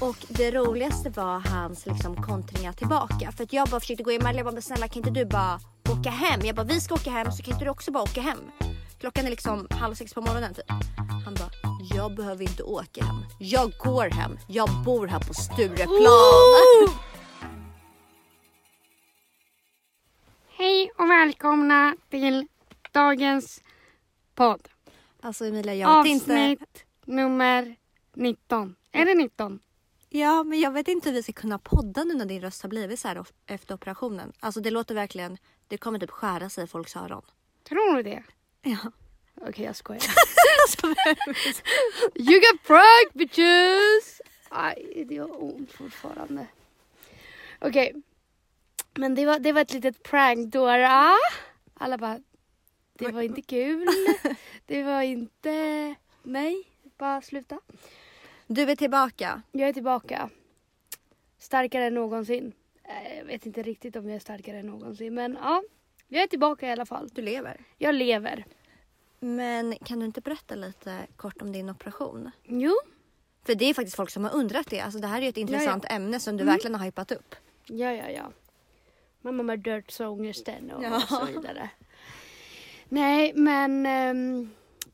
[0.00, 3.32] Och det roligaste var hans liksom kontringar tillbaka.
[3.32, 4.36] För att jag bara försökte gå emellan.
[4.36, 6.40] Jag bara, men snälla kan inte du bara åka hem?
[6.44, 8.38] Jag bara, vi ska åka hem så kan inte du också bara åka hem?
[9.00, 10.64] Klockan är liksom halv sex på morgonen typ.
[11.24, 11.50] Han bara,
[11.94, 13.16] jag behöver inte åka hem.
[13.38, 14.38] Jag går hem.
[14.48, 16.88] Jag bor här på Stureplan.
[20.58, 22.46] Hej och välkomna till
[22.92, 23.62] dagens
[24.34, 24.68] podd.
[25.22, 26.32] Alltså Emilia, jag vet inte.
[26.32, 27.76] Avsnitt nummer
[28.14, 28.76] 19.
[28.92, 29.60] Är det 19?
[30.08, 32.68] Ja, men jag vet inte hur vi ska kunna podda nu när din röst har
[32.68, 34.32] blivit så här efter operationen.
[34.40, 35.38] Alltså det låter verkligen,
[35.68, 37.22] det kommer typ skära sig i folks öron.
[37.68, 38.22] Tror du det?
[38.62, 38.92] Ja.
[39.40, 40.02] Okej, jag skojar.
[42.14, 44.20] you got pranked bitches!
[44.48, 46.46] Aj, det gör ont fortfarande.
[47.58, 47.94] Okej.
[48.94, 51.12] Men det var, det var ett litet prank Dora.
[51.74, 52.20] Alla bara,
[52.98, 53.86] det var inte kul.
[54.66, 55.94] Det var inte...
[56.22, 56.64] Nej,
[56.98, 57.60] bara sluta.
[58.46, 59.42] Du är tillbaka.
[59.52, 60.30] Jag är tillbaka.
[61.38, 62.52] Starkare än någonsin.
[62.84, 65.14] Eh, Jag vet inte riktigt om jag är starkare än någonsin.
[65.14, 65.62] Men ja,
[66.08, 67.08] jag är tillbaka i alla fall.
[67.12, 67.60] Du lever.
[67.78, 68.44] Jag lever.
[69.20, 72.30] Men kan du inte berätta lite kort om din operation?
[72.44, 72.74] Jo,
[73.46, 74.80] För det är faktiskt folk som har undrat det.
[74.80, 77.34] Alltså det här är ju ett intressant ämne som du verkligen har hypat upp.
[77.66, 78.30] ja, ja, ja.
[79.20, 80.96] Mamma med dödsångesten och, Ja.
[80.96, 81.70] och så vidare.
[82.88, 84.50] Nej, men ehm,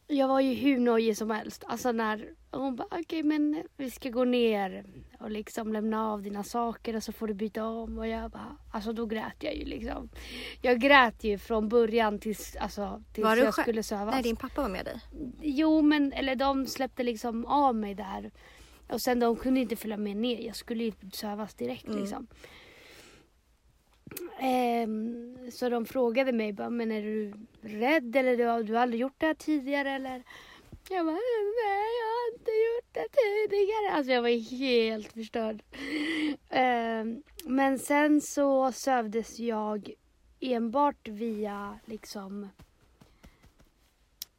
[0.07, 1.65] jag var ju hur nojig som helst.
[1.67, 4.85] Alltså när hon bara, okej men vi ska gå ner
[5.21, 7.99] och liksom lämna av dina saker och så får du byta om.
[7.99, 10.09] Och jag bara, alltså då grät jag ju liksom.
[10.63, 14.15] Jag grät ju från början tills, alltså, tills Var jag skulle sövas.
[14.15, 15.01] Nej, din pappa var med dig.
[15.43, 18.31] Jo, men eller de släppte liksom av mig där.
[18.89, 20.41] Och sen de kunde inte följa med ner.
[20.41, 22.01] Jag skulle ju sövas direkt Mm.
[22.01, 22.27] liksom.
[24.41, 29.01] Ehm, så de frågade mig bara, men är du rädd eller du har, du aldrig
[29.01, 30.23] gjort det här tidigare eller?
[30.89, 33.93] Jag bara, nej jag har inte gjort det tidigare.
[33.97, 35.63] Alltså jag var helt förstörd.
[36.49, 39.93] Ehm, men sen så sövdes jag
[40.41, 42.49] enbart via liksom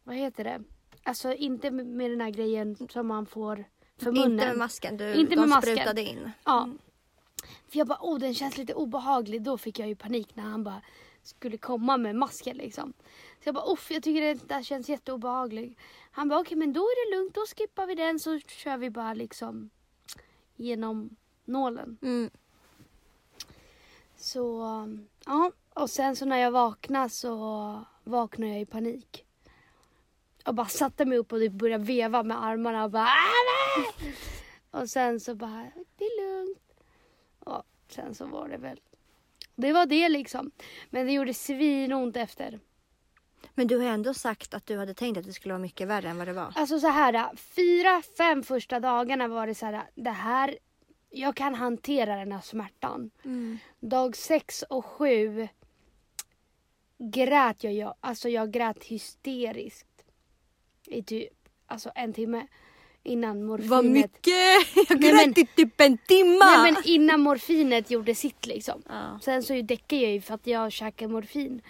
[0.04, 0.64] vad heter det?
[1.04, 3.66] Alltså inte med, den här grejen som man får
[3.98, 4.32] för munnen.
[4.32, 4.98] Inte med masken.
[4.98, 5.76] Du, Inte de med masken.
[5.76, 6.32] sprutade in.
[6.46, 6.70] Ja.
[7.70, 9.42] För jag bara, oh den känns lite obehaglig.
[9.42, 10.82] Då fick jag ju panik när han bara
[11.24, 12.94] skulle komma med masken liksom.
[13.44, 15.80] Så jag bara, uff jag tycker det där känns jätteobehagligt.
[16.16, 18.90] Han bara, okej men då är det lugnt, då skippar vi den så kör vi
[18.90, 19.70] bara liksom
[20.56, 21.16] genom
[21.46, 21.98] nålen.
[22.02, 22.30] Mm.
[24.16, 24.62] Så,
[25.26, 25.52] ja.
[25.74, 29.26] Och sen så när jag vaknade så vaknade jag i panik.
[30.46, 34.16] Och bara satte mig upp och typ började veva med armarna och bara "Ah, nej!"
[34.72, 36.60] Och sen så bara, det är lugnt.
[37.40, 38.80] Och sen så var det väl,
[39.56, 40.52] det var det liksom.
[40.90, 42.60] Men det gjorde svinont efter.
[43.56, 46.10] Men du har ändå sagt att du hade tänkt att det skulle vara mycket värre
[46.10, 46.54] än vad det var.
[46.56, 50.58] Alltså så här, fyra, fem första dagarna var det så här, det här,
[51.10, 53.12] jag kan hantera den här smärtan.
[53.26, 53.58] Mm.
[53.80, 55.48] Dag sex och sju
[56.98, 59.88] grät jag, jag, alltså jag grät hysteriskt
[60.88, 61.30] i typ
[61.68, 62.48] alltså en timme
[63.04, 63.70] innan morfinet.
[63.72, 64.30] Vad mycket!
[64.90, 66.46] Jag Nej, grät men- i typ en timma!
[66.46, 68.84] Nej men innan morfinet gjorde sitt liksom.
[68.90, 69.20] Ja.
[69.22, 71.62] Sen så däckade jag ju för att jag käkade morfin.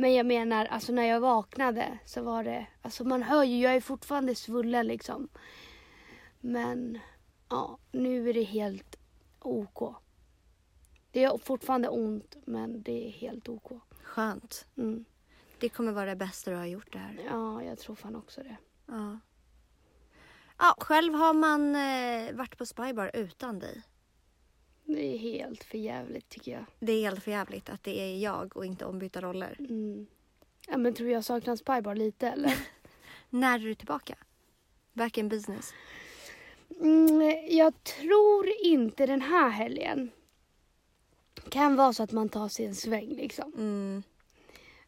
[0.00, 3.74] Men jag menar, alltså när jag vaknade så var det, alltså man hör ju, jag
[3.74, 5.28] är fortfarande svullen liksom.
[6.40, 6.98] Men
[7.48, 8.96] ja, nu är det helt
[9.38, 9.94] OK.
[11.10, 13.72] Det är fortfarande ont men det är helt OK.
[14.02, 14.66] Skönt.
[14.76, 15.04] Mm.
[15.58, 17.20] Det kommer vara det bästa du har gjort det här.
[17.30, 18.56] Ja, jag tror fan också det.
[18.86, 19.18] Ja.
[20.58, 23.82] Ja, själv har man eh, varit på Spybar utan dig.
[24.92, 26.64] Det är helt för jävligt tycker jag.
[26.78, 29.56] Det är helt för jävligt att det är jag och inte ombytta roller.
[29.58, 30.06] Mm.
[30.68, 32.54] Ja, men tror jag saknar Spybar lite eller?
[33.30, 34.16] När är du tillbaka?
[34.92, 35.72] Back in business.
[36.80, 40.10] Mm, jag tror inte den här helgen.
[41.48, 43.52] Kan vara så att man tar sig en sväng liksom.
[43.56, 44.02] Mm,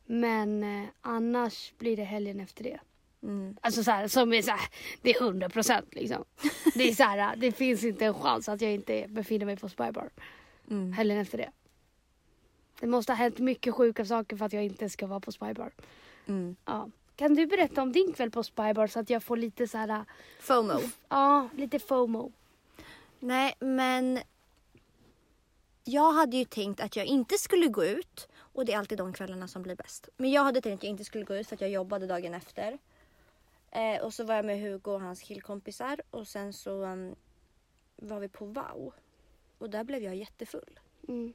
[0.04, 2.80] Men eh, annars blir det helgen efter det.
[3.22, 3.56] Mm.
[3.60, 4.68] Alltså så här, som är så här,
[5.02, 6.24] det är 100 procent liksom.
[6.74, 9.69] Det är så här, det finns inte en chans att jag inte befinner mig på
[9.69, 10.10] Spybar
[10.70, 10.92] Mm.
[10.92, 11.50] helgen efter det.
[12.80, 15.70] Det måste ha hänt mycket sjuka saker för att jag inte ska vara på Spybar.
[16.26, 16.56] Mm.
[16.64, 16.88] Ja.
[17.16, 20.04] Kan du berätta om din kväll på Spybar så att jag får lite så här,
[20.40, 20.80] FOMO.
[21.08, 22.32] ja, lite FOMO.
[23.20, 24.18] Nej, men
[25.84, 29.12] jag hade ju tänkt att jag inte skulle gå ut och det är alltid de
[29.12, 30.08] kvällarna som blir bäst.
[30.16, 32.34] Men jag hade tänkt att jag inte skulle gå ut för att jag jobbade dagen
[32.34, 32.78] efter.
[33.72, 37.14] Eh, och så var jag med Hugo och hans killkompisar och sen så um,
[37.96, 38.94] var vi på Wow.
[39.58, 40.80] Och där blev jag jättefull.
[41.08, 41.32] Mm.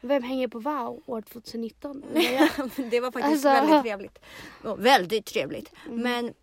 [0.00, 2.04] Vem hänger på Wow år 2019?
[2.90, 4.18] det var faktiskt Alltså- väldigt trevligt.
[4.64, 5.72] Och väldigt trevligt.
[5.86, 6.00] Mm.
[6.02, 6.34] Men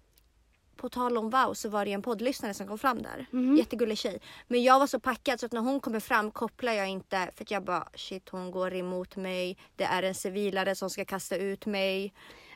[0.75, 3.25] på tal om wow så var det en poddlyssnare som kom fram där.
[3.31, 3.57] Mhm.
[3.57, 4.21] Jättegullig tjej.
[4.47, 7.43] Men jag var så packad så att när hon kommer fram kopplar jag inte för
[7.43, 9.57] att jag bara shit hon går emot mig.
[9.75, 12.13] Det är en civilare som ska kasta ut mig.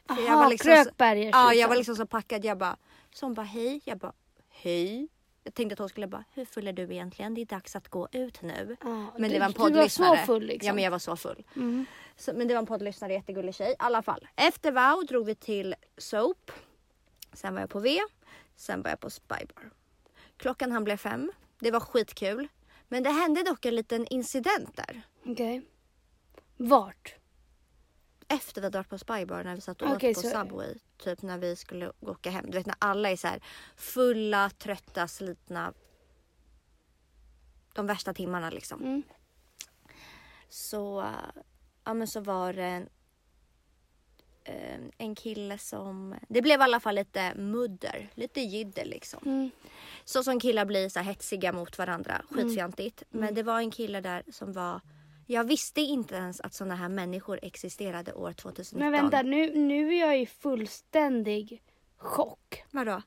[0.07, 2.45] För jag Aha, var liksom Krökbergers Ja jag var liksom så packad.
[2.45, 2.77] Jag bara,
[3.13, 3.81] så hon bara hej.
[3.83, 4.13] Jag bara
[4.49, 5.07] hej.
[5.43, 7.33] Jag tänkte att hon skulle bara, hur full är du egentligen?
[7.33, 8.77] Det är dags att gå ut nu.
[8.81, 8.87] Ja,
[9.17, 10.17] men du- det var en du var så poddlyssnare.
[10.25, 10.67] full, liksom.
[10.67, 11.43] Ja men jag var så full.
[11.55, 11.85] Mm.
[12.15, 13.71] Så, men det var en poddlyssnare, jättegullig tjej.
[13.71, 14.27] I alla fall.
[14.35, 16.51] Efter Wow drog vi till Soap.
[17.33, 17.99] Sen var jag på V.
[18.55, 19.69] Sen var jag på Spybar.
[20.37, 21.31] Klockan han blev fem.
[21.59, 22.47] Det var skitkul.
[22.87, 25.01] Men det hände dock en liten incident där.
[25.25, 25.61] Okej.
[26.57, 27.15] Vart?
[28.27, 30.75] Efter vi hade varit på Spybar när vi satt och Okej, åt på så- Subway.
[30.97, 32.45] Typ när vi skulle åka hem.
[32.51, 33.43] Du vet när alla är så här
[33.75, 35.73] fulla, trötta, slitna.
[37.73, 38.81] De värsta timmarna liksom.
[38.81, 39.03] Mm.
[40.49, 41.13] Så,
[41.83, 42.89] ja, men så var det en,
[44.43, 46.15] eh, en kille som...
[46.29, 49.19] Det blev i alla fall lite mudder, lite jidder liksom.
[49.25, 49.51] Mm.
[50.05, 53.03] Så som killar blir så här hetsiga mot varandra, skitfjantigt.
[53.09, 54.81] Men det var en kille där som var...
[55.29, 58.79] Jag visste inte ens att sådana här människor existerade år 2019.
[58.79, 61.61] Men vänta, nu, nu är jag i fullständig
[61.97, 62.63] chock.
[62.71, 63.01] Vadå?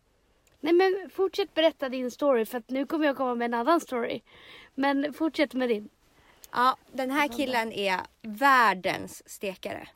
[0.61, 3.81] Nej men fortsätt berätta din story för att nu kommer jag komma med en annan
[3.81, 4.21] story.
[4.75, 5.89] Men fortsätt med din.
[6.53, 9.89] Ja, den här killen är världens stekare.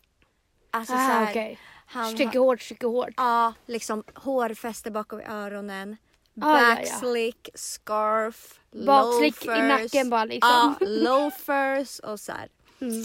[0.71, 1.59] Alltså så Ah, här, okej.
[1.87, 3.15] han Stycke hårt, stycke hårt.
[3.17, 5.97] Ja, liksom hårfäste bakom öronen.
[6.41, 6.77] Ah, ja, ja.
[6.77, 9.69] Backslick, scarf, Bakslick i loafers.
[9.93, 10.51] nacken bara, liksom.
[10.81, 12.49] Ja, loafers och så här.
[12.81, 13.05] Mm.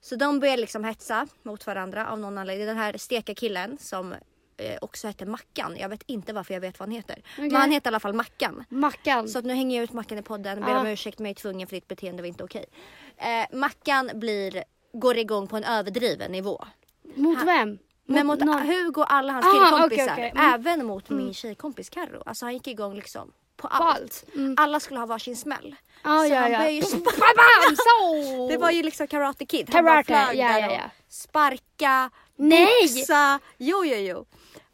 [0.00, 2.66] Så de började liksom hetsa mot varandra av någon anledning.
[2.66, 4.12] Den här steka killen som
[4.56, 5.76] eh, också hette Mackan.
[5.76, 7.22] Jag vet inte varför jag vet vad han heter.
[7.36, 8.64] Men han heter i alla fall Mackan.
[8.68, 9.28] Mackan.
[9.28, 10.60] Så att nu hänger jag ut Mackan i podden.
[10.60, 10.80] Ber Ja.
[10.80, 12.64] om ursäkt men jag är tvungen för ditt beteende var inte okej.
[13.16, 16.64] Eh, Mackan blir, går igång på en överdriven nivå.
[17.14, 17.78] mot han- vem?
[18.14, 20.04] Men mot någon- Hugo och alla hans Aha, killkompisar.
[20.04, 20.32] okej, okej.
[20.44, 20.54] Mm.
[20.54, 22.22] Även mot min tjejkompis Carro.
[22.26, 23.96] Alltså han gick igång liksom på allt.
[24.00, 24.24] allt.
[24.34, 24.54] Mm.
[24.58, 25.74] Alla skulle ha varsin smäll.
[26.04, 26.58] Ja, så ja, han ja.
[26.58, 28.48] började ju sp- Bam, så!
[28.48, 29.70] Det var ju liksom Karate Kid.
[29.74, 30.90] Han Karate, bara flög ja, där ja, och ja.
[31.08, 32.66] Sparka, Nej!
[32.82, 33.38] boxa.
[33.58, 34.24] Jo, jo, jo.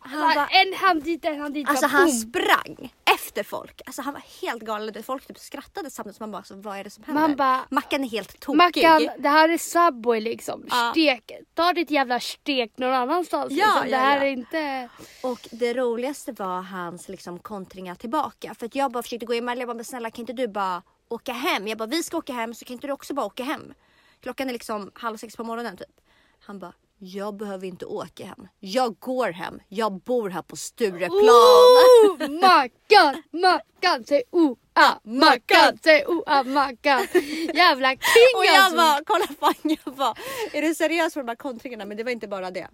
[0.06, 1.69] Han Bara en hand dit, en hand dit.
[1.69, 3.81] alltså bara han sprang efter folk.
[3.87, 5.03] Alltså han var helt galen.
[5.03, 7.20] Folk typ skrattade samtidigt som man bara, alltså, vad är det som händer?
[7.20, 8.56] Man bara- Mackan är helt tokig.
[8.56, 10.64] Mackan, det här är Subway liksom.
[10.70, 10.91] Ja.
[10.91, 11.32] Stek.
[11.55, 13.53] Ta ditt jävla stek någon annanstans.
[13.53, 13.91] Ja, liksom.
[13.91, 14.23] ja, det här ja.
[14.25, 14.88] är inte...
[15.23, 18.55] Och det roligaste var hans liksom kontringar tillbaka.
[18.55, 19.59] För att jag bara försökte gå emellan.
[19.61, 21.69] Jag bara, men snälla kan inte du bara åka hem?
[21.69, 23.75] Jag bara, vi ska åka hem så kan inte du också bara åka hem?
[24.20, 26.00] Klockan är liksom halv sex på morgonen typ.
[26.41, 28.48] Han bara, jag behöver inte åka hem.
[28.60, 29.60] Jag går hem.
[29.69, 31.20] Jag bor här på Stureplan.
[31.20, 37.06] Oh, Mackan, Mackan, säg oh, ah, Mackan, säg oh, ah, Mackan.
[37.54, 38.76] Jävla king Och jag alltså.
[38.76, 40.14] bara, kolla fan jag bara,
[40.52, 41.84] är du seriös för de här kontringarna?
[41.84, 42.69] Men det var inte bara det.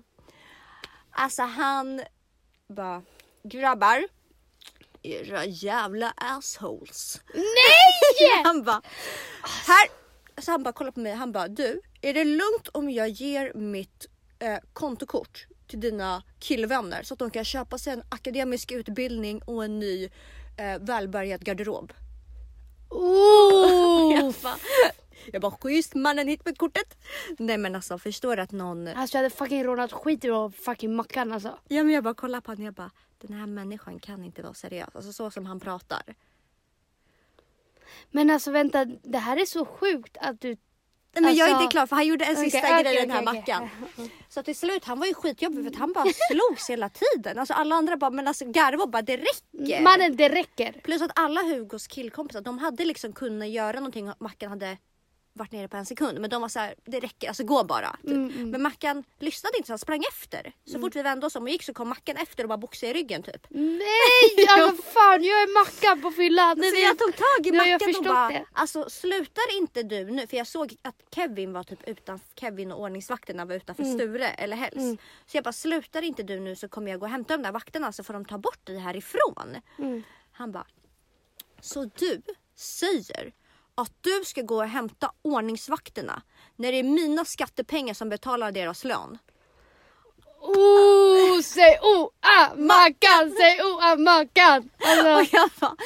[1.11, 2.03] Alltså han
[2.69, 3.03] bara,
[3.45, 4.05] grabbar.
[5.03, 7.21] Era jävla assholes.
[7.35, 8.43] Nej!
[8.45, 8.83] Han bara,
[9.67, 9.89] här.
[10.39, 11.13] Så han bara kollar på mig.
[11.13, 14.07] Han bara, du, är det lugnt om jag ger mitt
[14.43, 19.65] eh, kontokort till dina killvänner så att de kan köpa sig en akademisk utbildning och
[19.65, 20.05] en ny
[20.59, 21.93] eh, välbärgad garderob?
[22.89, 24.15] Oh.
[24.23, 24.57] Jag bara,
[25.33, 26.97] jag bara schysst mannen hit med kortet.
[27.39, 28.89] Nej men alltså förstår du att någon.
[28.89, 31.59] Alltså jag hade fucking rånat skit ur fucking Mackan alltså.
[31.69, 34.55] Ja men jag bara kollar på honom jag bara den här människan kan inte vara
[34.55, 34.89] seriös.
[34.97, 36.03] Alltså så som han pratar.
[38.11, 40.57] Men alltså vänta, det här är så sjukt att du...
[41.15, 43.11] Nej, men jag är Alltså- inte klar för han gjorde en sista okej, grej den
[43.11, 43.35] här okej.
[43.41, 43.69] mackan.
[44.29, 47.39] Så till slut han var ju skitjobbig för att han bara slogs hela tiden.
[47.39, 49.83] Alltså alla andra bara men alltså garva bara det räcker.
[49.83, 50.73] Mannen, det räcker.
[50.85, 54.77] Plus att alla Hugos killkompisar de hade liksom kunnat göra någonting och Mackan hade
[55.35, 56.21] varit nere på en sekund.
[56.21, 57.97] Men de var så här, det räcker, alltså gå bara.
[58.03, 58.11] Typ.
[58.11, 60.53] Mm, Men Mackan lyssnade inte så han sprang efter.
[60.65, 62.91] Så fort vi vände oss om och gick så kom Mackan efter och bara boxade
[62.91, 63.47] i ryggen typ.
[63.51, 66.59] Nej, alltså fan jag är Mackan på fyllan.
[66.59, 68.45] Nej, men jag tog tag i Mackan och bara, det.
[68.53, 70.27] alltså slutar inte du nu?
[70.27, 73.99] För jag såg att Kevin var typ utanför, Kevin och ordningsvakterna var utanför Mm.
[73.99, 75.01] Sture eller Hells.
[75.27, 77.53] Så jag bara, slutar inte du nu så kommer jag gå och hämta de där
[77.53, 79.57] vakterna så får de ta bort dig härifrån.
[79.79, 80.03] Mm.
[80.33, 80.67] Han bara,
[81.61, 82.23] så du
[82.57, 83.33] säger
[83.75, 86.23] att du ska gå och hämta ordningsvakterna
[86.57, 89.19] när det är mina skattepengar som betalar deras lön?
[90.41, 94.71] Oh, säg oh, ah, Mackan, säg oh, ah, Mackan.
[94.79, 95.77] Alltså,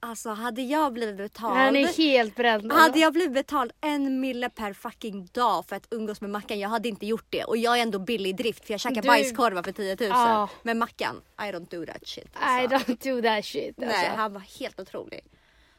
[0.00, 2.64] alltså hade jag blivit betald han är helt bränd.
[2.64, 2.78] alltså.
[2.78, 6.68] Hade jag blivit betald en mille per fucking dag för att umgås med Mackan, jag
[6.68, 7.44] hade inte gjort det.
[7.44, 10.08] Och jag är ändå billig i drift för jag käkar Du- bajskorvar för 10 000.
[10.08, 10.48] Ja.
[10.62, 12.24] Men Mackan, I don't do that shit.
[12.24, 12.76] I Alltså.
[12.76, 13.78] don't do that shit.
[13.82, 13.96] Alltså.
[13.96, 15.20] Nej, han var helt otrolig.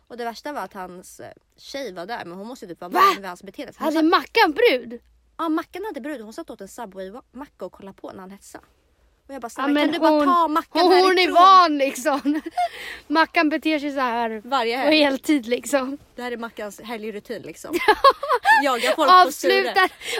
[0.09, 2.91] Och det värsta var att hans eh, tjej var där men hon måste typ vara
[2.91, 2.99] Va?
[3.05, 3.73] van vid hans beteende.
[3.77, 4.99] Hon Hade satt, Mackan brud?
[5.37, 8.63] ja, Mackan hade brud hon satt åt en Subway-macka och kollade på när han hetsade.
[9.27, 11.77] Och jag bara, Ja, snälla men kan du bara ta mackan hon, hon är van
[11.77, 12.41] liksom.
[13.07, 14.97] Mackan beter sig så här Varje helg.
[14.97, 15.97] heltid liksom.
[16.15, 17.75] Det här är Mackans helgrutin liksom.
[18.63, 19.73] Jaga folk på Sture.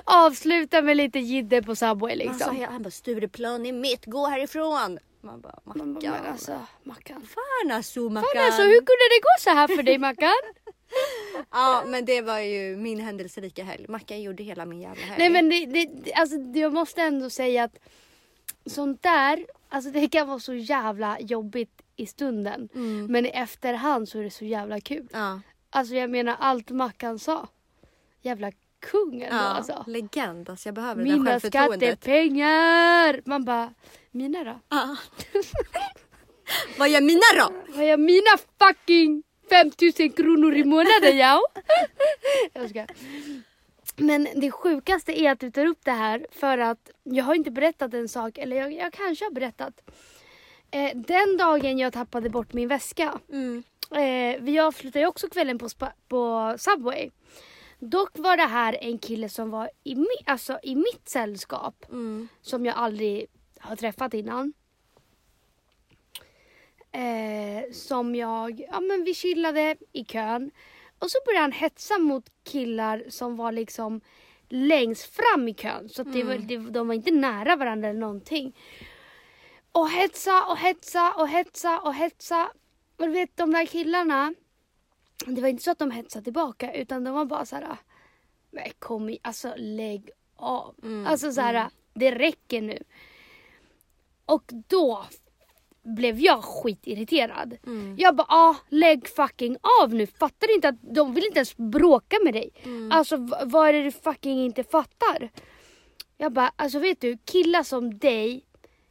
[0.03, 2.49] Avslutar med lite jidder på Subway liksom.
[2.49, 4.99] Alltså, han bara Stureplan är mitt, gå härifrån.
[5.21, 6.25] Man bara Man bara, Mackan.
[6.31, 7.21] alltså, Mackan.
[7.21, 8.29] Fan alltså Mackan.
[8.35, 10.31] Fan alltså, hur kunde det gå så här för dig Mackan?
[11.51, 13.85] Ja men det var ju min händelserika helg.
[13.89, 15.15] Mackan gjorde hela min jävla helg.
[15.19, 17.79] Nej men det, det, alltså, jag måste ändå säga att
[18.65, 22.69] sånt där, alltså det kan vara så jävla jobbigt i stunden.
[22.75, 23.05] Mm.
[23.05, 25.07] Men i efterhand så är det så jävla kul.
[25.13, 27.47] Ja, Alltså jag menar allt Mackan sa.
[28.21, 29.83] Jävla kung ändå ja alltså.
[29.87, 31.99] legend alltså jag behöver det där Mina självförtroendet.
[31.99, 33.21] skattepengar!
[33.25, 33.73] Man bara,
[34.11, 34.59] mina då?
[34.69, 34.97] Ja.
[36.77, 37.73] Vad gör mina då?
[37.73, 41.41] Vad är mina fucking 5000 kronor i månaden ja?
[42.53, 42.85] jag ska.
[43.95, 47.51] Men det sjukaste är att du tar upp det här för att jag har inte
[47.51, 49.89] berättat en sak, eller jag, jag kanske har berättat.
[50.71, 53.63] Eh, den dagen jag tappade bort min väska, Mm.
[53.91, 57.09] eh, vi avslutade ju också kvällen på, spa, på Subway.
[57.79, 62.27] Dock var det här en kille som var i, mi, alltså, i mitt sällskap Mm.
[62.41, 63.25] som jag aldrig
[63.59, 64.53] har träffat innan.
[66.91, 70.51] Eh, som jag, ja men vi chillade i kön.
[70.99, 74.01] Och så började han hetsa mot killar som var liksom
[74.49, 75.89] längst fram i kön.
[75.89, 78.55] Så att det var, det, de var inte nära varandra eller någonting.
[79.71, 82.49] Och hetsa och hetsa och hetsa och hetsa.
[82.97, 84.33] Och du vet de där killarna.
[85.25, 87.77] Det var inte så att de hetsade tillbaka utan de var bara så här.
[88.51, 90.75] Men kom i, alltså lägg av.
[90.83, 92.83] Mm, Alltså så här, det räcker nu.
[94.29, 95.05] Och då
[95.83, 97.57] blev jag skitirriterad.
[97.65, 97.95] Mm.
[97.99, 100.07] Jag bara, ah, lägg fucking av nu.
[100.07, 102.49] Fattar du inte att de vill inte ens bråka med dig?
[102.63, 102.91] Mm.
[102.91, 105.29] Alltså vad är det du fucking inte fattar?
[106.17, 108.45] Jag bara, alltså vet du, killar som dig,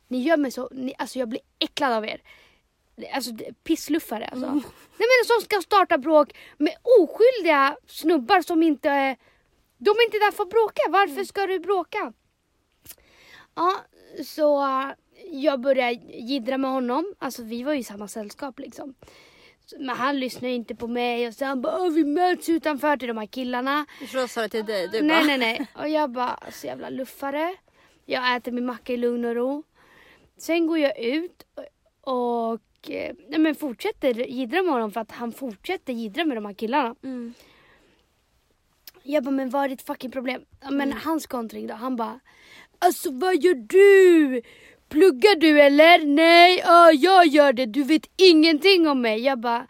[0.09, 2.23] ni gör mig så, ni, alltså jag blir äcklad av er.
[3.15, 3.31] Alltså
[3.65, 4.47] pissluffare alltså.
[4.47, 4.59] Mm.
[4.99, 9.17] Nej men som ska starta bråk med oskyldiga snubbar som inte, är-
[9.79, 10.83] de är inte där för att bråka.
[10.89, 12.13] Varför ska du bråka?
[13.55, 13.75] Ja,
[14.25, 14.63] så
[15.31, 17.15] jag började jiddra med honom.
[17.19, 18.95] Alltså vi var ju i samma sällskap liksom.
[19.79, 23.19] Men han lyssnade inte på mig och han bara "Åh, vi möts utanför till de
[23.19, 23.87] här killarna.
[24.13, 25.27] Så sa det till dig, du nej bara.
[25.27, 25.67] nej nej.
[25.83, 27.55] Och jag bara så jävla luffare.
[28.05, 29.63] Jag äter min macka i lugn och ro.
[30.37, 31.43] Sen går jag ut
[32.01, 36.37] och, och eh, nej, men fortsätter jiddra med honom för att han fortsätter jiddra med
[36.37, 36.95] de här killarna.
[37.05, 37.35] Mm.
[39.03, 40.45] Jag bara, men vad är ditt fucking problem?
[40.63, 40.99] Men Mm.
[41.05, 42.21] hans kontring då, han bara
[42.79, 44.43] Alltså vad gör du?
[44.89, 46.07] Pluggar du eller?
[46.07, 47.67] Nej, ja, jag gör det.
[47.67, 49.21] Du vet ingenting om mig.
[49.21, 49.67] Jag bara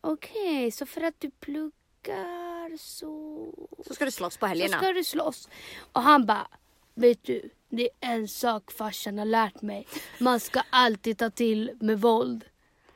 [0.00, 3.52] okej, så för att du pluggar så...
[3.86, 4.78] Så ska du slåss på Så helgerna.
[4.78, 5.48] ska du slåss.
[5.92, 6.48] Och han bara,
[6.94, 9.86] vet du, det är en sak farsan har lärt mig.
[10.18, 12.44] Man ska alltid ta till med våld.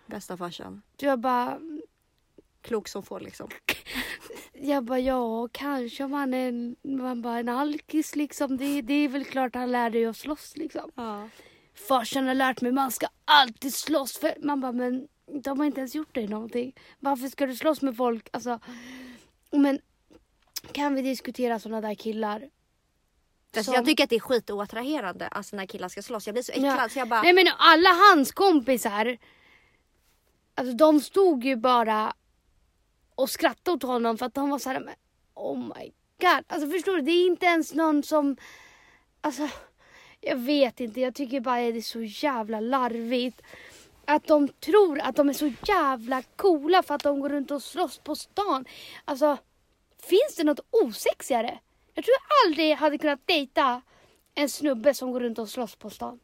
[0.06, 0.82] Bästa farsan.
[1.00, 1.58] Så jag bara,
[2.62, 3.48] Klok som får liksom.
[4.52, 8.56] Jag bara ja, kanske om han är en, man bara, en alkis liksom.
[8.56, 10.90] Det, det är väl klart han lär dig att slåss liksom.
[10.94, 11.28] Ja.
[11.74, 14.18] Farsan har lärt mig man ska alltid slåss.
[14.18, 15.08] För, man bara men
[15.42, 16.72] de har inte ens gjort dig någonting.
[16.98, 18.28] Varför ska du slåss med folk?
[18.32, 18.58] Alltså,
[19.50, 19.78] men
[20.72, 22.48] kan vi diskutera sådana där killar?
[23.56, 26.26] Alltså, Som- Jag tycker att det är skitoattraherande alltså, när killar ska slåss.
[26.26, 26.88] Jag blir så äcklad Ja.
[26.88, 27.22] så jag bara...
[27.22, 29.18] Nej men alla hans kompisar,
[30.54, 32.14] alltså de stod ju bara
[33.14, 34.94] och skrattade åt honom för att de var så här, men
[35.34, 36.44] oh my god.
[36.46, 38.36] Alltså förstår du, det är inte ens någon som,
[39.20, 39.48] alltså
[40.22, 43.42] jag vet inte, jag tycker bara att det är så jävla larvigt.
[44.04, 47.62] Att de tror att de är så jävla coola för att de går runt och
[47.62, 48.64] slåss på stan.
[49.04, 49.36] Alltså,
[50.02, 51.58] finns det något osexigare?
[51.94, 53.82] Jag tror jag aldrig hade kunnat dejta
[54.34, 56.20] en snubbe som går runt och slåss på stan.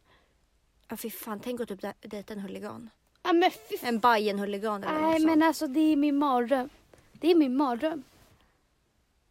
[0.88, 2.90] Ja, fy fan, tänk att typ dej- dejta en huligan.
[3.22, 5.26] Ja men fy En Bajen-huligan eller något Nej sånt.
[5.26, 6.68] men alltså det är min mardröm.
[7.12, 8.02] Det är min mardröm.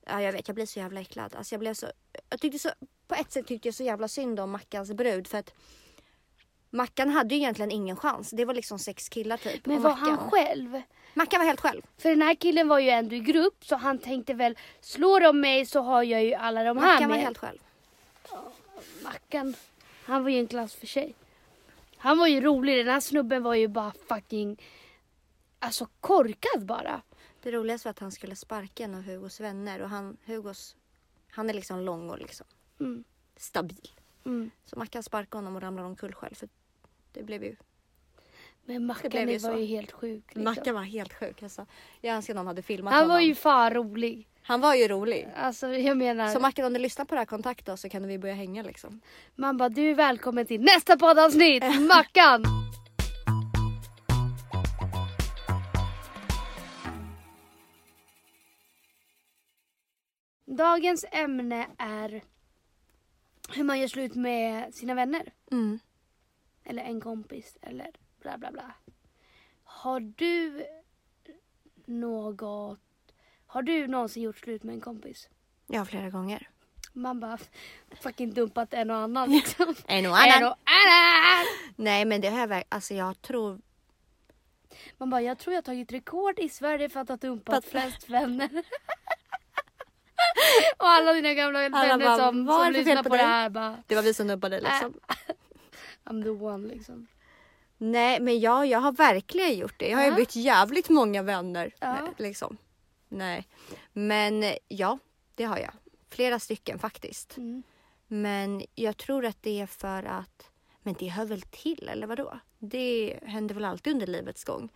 [0.06, 1.36] Ja jag vet, jag blir så jävla äcklad.
[1.36, 1.88] Alltså, jag blev så...
[2.30, 2.70] Jag tyckte så...
[3.08, 5.54] På ett sätt tyckte jag så jävla synd om Mackans brud för att
[6.70, 8.30] Mackan hade ju egentligen ingen chans.
[8.32, 9.66] Det var liksom sex killar typ.
[9.66, 10.08] Men var Mackan.
[10.08, 10.82] han själv?
[11.14, 11.82] Mackan var helt själv.
[11.98, 15.40] För den här killen var ju ändå i grupp så han tänkte väl slår de
[15.42, 17.26] mig så har jag ju alla de här Mackan var med.
[17.26, 17.58] helt själv.
[19.04, 19.56] Mackan.
[20.06, 21.16] Han var ju en klass för sig.
[21.98, 22.78] Han var ju rolig.
[22.86, 24.62] Den här snubben var ju bara fucking
[25.60, 27.02] alltså korkad bara.
[27.44, 30.76] Det roligaste var att han skulle sparka en av Hugos vänner och han, Hugos,
[31.32, 32.48] han är liksom lång och liksom
[32.80, 33.04] Mm.
[33.38, 33.92] stabil.
[34.26, 34.52] Mm.
[34.66, 36.50] Så Mackan sparkade honom och ramlade omkull själv för
[37.12, 37.56] det blev ju...
[38.66, 39.60] Men Mackan blev ju var så.
[39.60, 40.24] ju helt sjuk.
[40.28, 40.44] Liksom.
[40.44, 41.66] Mackan var helt sjuk alltså.
[42.02, 43.14] Jag önskar någon hade filmat Han honom.
[43.16, 44.28] var ju fan rolig.
[44.42, 45.28] Han var ju rolig.
[45.36, 48.08] Alltså jag menar, Så Martin om du lyssnar på det här kontakta oss så kan
[48.08, 49.02] vi börja hänga liksom.
[49.36, 52.44] man bara du är välkommen till nästa poddavsnitt, Mackan!
[60.58, 62.22] Dagens ämne är
[63.56, 65.34] hur man gör slut med sina vänner.
[65.51, 65.80] Mm.
[66.63, 68.72] Eller en kompis eller bla bla bla.
[69.63, 70.66] Har du
[71.86, 72.80] något...
[73.48, 75.30] Har du någonsin gjort slut med en kompis?
[75.68, 76.50] Ja, flera gånger.
[76.94, 77.38] Man bara
[78.01, 79.75] fucking dumpat en och annan liksom.
[79.88, 80.51] En och En annan.
[80.51, 81.46] och annan!
[81.75, 83.62] Nej men det har jag verk- alltså jag tror
[84.98, 88.10] Man bara, jag tror jag har tagit rekord i Sverige för att ha dumpat flest
[88.10, 88.50] vänner.
[90.77, 93.84] och alla dina gamla vänner som, "Vad som lyssnar på, på det dig?" här bara,
[93.88, 94.94] det var vi som nubbade liksom.
[96.06, 97.08] I'm the one liksom.
[97.77, 99.89] Nej men ja, jag har verkligen gjort det.
[99.89, 101.74] Jag har ju bytt jävligt många vänner.
[101.79, 101.98] Ja.
[102.17, 102.58] Liksom.
[103.10, 103.48] Nej.
[103.94, 105.00] Men ja,
[105.36, 105.72] det har jag.
[106.10, 107.38] Flera stycken faktiskt.
[107.38, 107.63] Mm.
[108.08, 110.50] Men jag tror att det är för att
[110.88, 112.39] men det hör väl till eller vadå?
[112.60, 114.70] Det händer väl alltid under livets gång.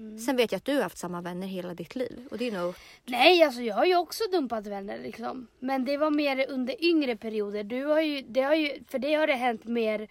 [0.00, 0.18] Mm.
[0.18, 2.52] Sen vet jag att du har haft samma vänner hela ditt liv och det är
[2.52, 5.46] nog Nej, alltså jag har ju också dumpat vänner liksom.
[5.58, 7.64] Men det var mer under yngre perioder.
[7.64, 10.08] Du har ju, det har ju, för det har det hänt mer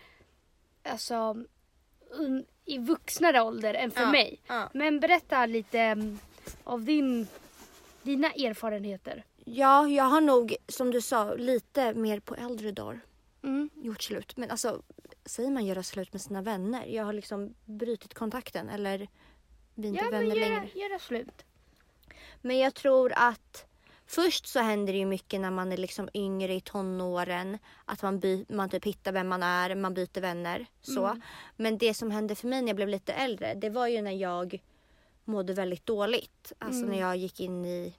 [0.84, 1.38] alltså,
[2.12, 4.42] un, i vuxnare ålder än för Ja, mig.
[4.48, 4.70] ja.
[4.74, 6.20] Men berätta lite mm,
[6.64, 7.28] av din,
[8.04, 9.24] dina erfarenheter.
[9.46, 13.00] Ja, jag har nog som du sa lite mer på äldre dagar
[13.44, 13.70] Mm.
[13.76, 14.38] gjort slut.
[14.38, 14.82] Men alltså,
[15.26, 16.86] säger man göra slut med sina vänner?
[16.86, 19.08] Jag har liksom brutit kontakten eller
[19.82, 20.70] vi är inte Ja, vänner men göra, längre.
[20.80, 21.46] göra slut.
[22.42, 23.66] Men jag tror att
[24.06, 27.58] först så händer det ju mycket när man är liksom yngre i tonåren.
[27.86, 30.66] Att man, by- man typ hittar vem man är, man byter vänner.
[30.82, 31.06] Så.
[31.06, 31.22] Mm.
[31.56, 34.12] Men det som hände för mig när jag blev lite äldre, det var ju när
[34.12, 34.62] jag
[35.26, 36.54] mådde väldigt dåligt.
[36.60, 36.92] Alltså Mm.
[36.96, 37.94] när jag gick in i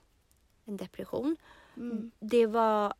[0.65, 1.37] en depression.
[1.77, 2.11] Mm.
[2.19, 2.93] Det var...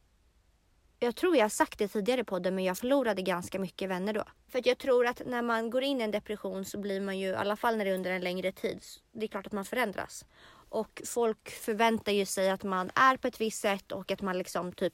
[1.03, 4.13] Jag tror jag har sagt det tidigare på podden men jag förlorade ganska mycket vänner
[4.13, 4.23] då.
[4.47, 7.27] För jag tror att när man går in i en depression så blir man ju,
[7.27, 9.65] i alla fall när det är under en längre tid, det är klart att man
[9.65, 10.25] förändras.
[10.69, 14.37] Och folk förväntar ju sig att man är på ett visst sätt och att man
[14.37, 14.93] liksom typ...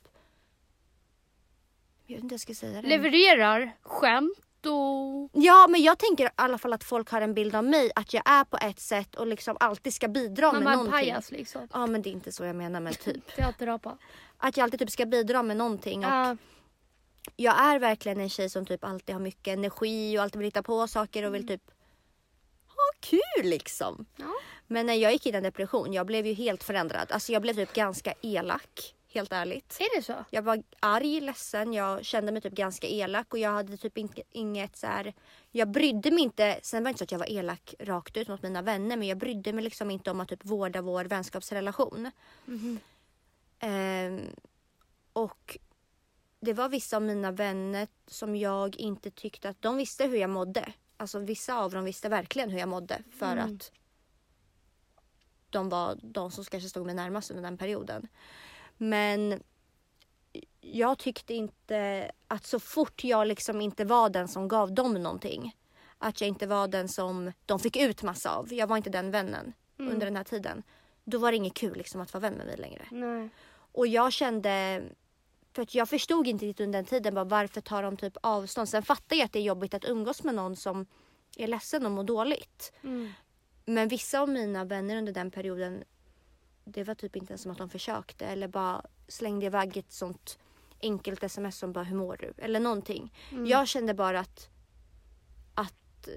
[2.06, 2.88] Jag vet inte hur jag ska säga det.
[2.88, 5.30] Levererar skämt och...
[5.34, 8.14] Ja men jag tänker i alla fall att folk har en bild av mig att
[8.14, 10.92] jag är på ett sätt och liksom alltid ska bidra Man med någonting.
[10.92, 11.68] pajas liksom.
[11.74, 13.28] Ja men det är inte så jag menar men typ.
[13.36, 13.98] Teaterapa.
[14.38, 16.06] Att jag alltid typ ska bidra med någonting.
[16.06, 16.38] Och Ja.
[17.36, 20.64] jag är verkligen en tjej som typ alltid har mycket energi och alltid vill hitta
[20.64, 21.62] på saker och vill typ
[22.68, 24.06] ha kul liksom.
[24.16, 24.34] Ja.
[24.68, 27.12] Men när jag gick in i en depression, jag blev ju helt förändrad.
[27.12, 29.78] Alltså jag blev typ ganska elak, helt ärligt.
[29.80, 30.26] Är det så?
[30.30, 34.24] Jag var arg, ledsen, jag kände mig typ ganska elak och jag hade typ in-
[34.32, 35.14] inget så här.
[35.52, 38.28] Jag brydde mig inte, sen var det inte så att jag var elak rakt ut
[38.28, 42.12] mot mina vänner men jag brydde mig liksom inte om att typ vårda vår vänskapsrelation.
[42.46, 42.80] Mhm.
[43.60, 44.30] Ehm,
[45.14, 45.58] och
[46.40, 50.30] det var vissa av mina vänner som jag inte tyckte att de visste hur jag
[50.30, 50.74] mådde.
[50.98, 53.56] Alltså vissa av dem visste verkligen hur jag mådde för Mm.
[53.56, 53.72] att
[55.50, 58.08] de var de som kanske stod mig närmast under den perioden.
[58.78, 59.44] Men
[60.62, 65.56] jag tyckte inte att så fort jag liksom inte var den som gav dem någonting.
[65.98, 68.54] Att jag inte var den som de fick ut massa av.
[68.54, 69.94] Jag var inte den vännen Mm.
[69.94, 70.64] under den här tiden.
[71.10, 72.88] Då var det inget kul liksom att vara vän med mig längre.
[72.92, 73.30] Nej.
[73.72, 74.84] Och jag kände,
[75.54, 78.70] för att jag förstod inte riktigt under den tiden bara varför tar de typ avstånd.
[78.70, 80.86] Sen fattar jag att det är jobbigt att umgås med någon som
[81.38, 82.74] är ledsen och mår dåligt.
[82.84, 83.12] Mm.
[83.66, 85.84] Men vissa av mina vänner under den perioden,
[86.66, 90.40] det var typ inte ens som att de försökte eller bara slängde iväg ett sånt
[90.82, 92.34] enkelt sms som bara hur mår du?
[92.38, 93.14] Eller någonting.
[93.32, 93.46] Mm.
[93.46, 94.50] Jag kände bara att,
[95.54, 96.10] att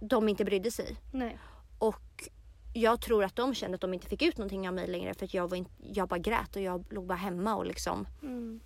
[0.00, 0.96] de inte brydde sig.
[1.12, 1.38] Nej.
[1.78, 2.28] Och
[2.72, 5.24] jag tror att de kände att de inte fick ut någonting av mig längre för
[5.24, 8.08] att jag, var in, jag bara grät och jag låg bara hemma och liksom.
[8.22, 8.60] Mm.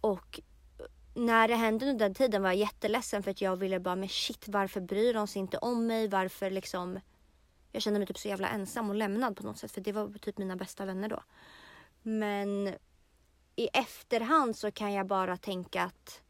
[0.00, 0.40] Och
[1.14, 4.08] när det hände under den tiden var jag jätteledsen för att jag ville bara men
[4.08, 6.08] shit varför bryr de sig inte om mig?
[6.08, 7.00] Varför liksom
[7.72, 10.18] jag kände mig typ så jävla ensam och lämnad på något sätt för det var
[10.18, 11.22] typ mina bästa vänner då.
[12.02, 12.74] Men
[13.56, 16.22] i efterhand så kan jag bara tänka att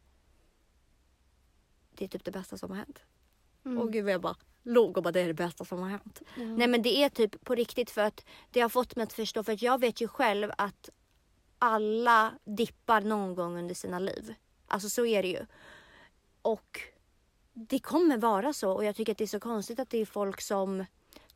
[1.91, 2.99] det är typ det bästa som har hänt.
[3.65, 3.77] Mm.
[3.77, 6.21] Och gud vad jag bara låg och bara det är det bästa som har hänt.
[6.35, 6.43] Ja.
[6.43, 9.43] Nej men det är typ på riktigt för att det har fått mig att förstå
[9.43, 10.89] för att jag vet ju själv att
[11.59, 14.33] alla dippar någon gång under sina liv.
[14.67, 15.45] Alltså så är det ju.
[16.41, 16.79] Och
[17.53, 20.05] det kommer vara så och jag tycker att det är så konstigt att det är
[20.05, 20.85] folk som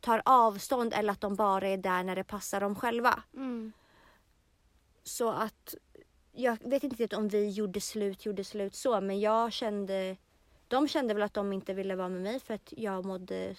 [0.00, 3.22] tar avstånd eller att de bara är där när det passar dem själva.
[3.34, 3.72] Mm.
[5.04, 5.74] Så att
[6.32, 10.16] jag vet inte om vi gjorde slut, gjorde slut så men jag kände
[10.68, 13.54] de kände väl att de inte ville vara med mig för att jag mådde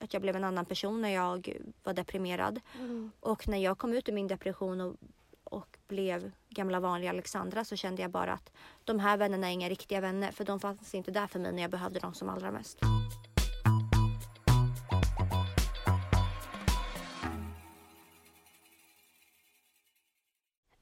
[0.00, 2.60] att jag blev en annan person när jag var deprimerad.
[3.20, 4.96] Och när jag kom ut ur min depression och,
[5.44, 8.52] och blev gamla vanliga Alexandra så kände jag bara att
[8.84, 11.62] de här vännerna är inga riktiga vänner för de fanns inte där för mig när
[11.62, 12.78] jag behövde dem som allra mest.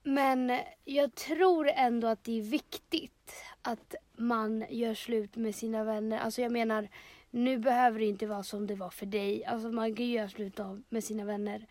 [0.02, 6.18] Men jag tror ändå att det är viktigt att man gör slut med sina vänner.
[6.18, 6.88] Alltså jag menar,
[7.30, 9.44] nu behöver det inte vara som det var för dig.
[9.44, 11.66] Alltså man kan ju göra slut av, med sina vänner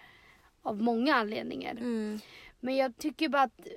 [0.62, 1.72] av många anledningar.
[1.72, 2.20] Mm.
[2.60, 3.68] Men jag tycker bara att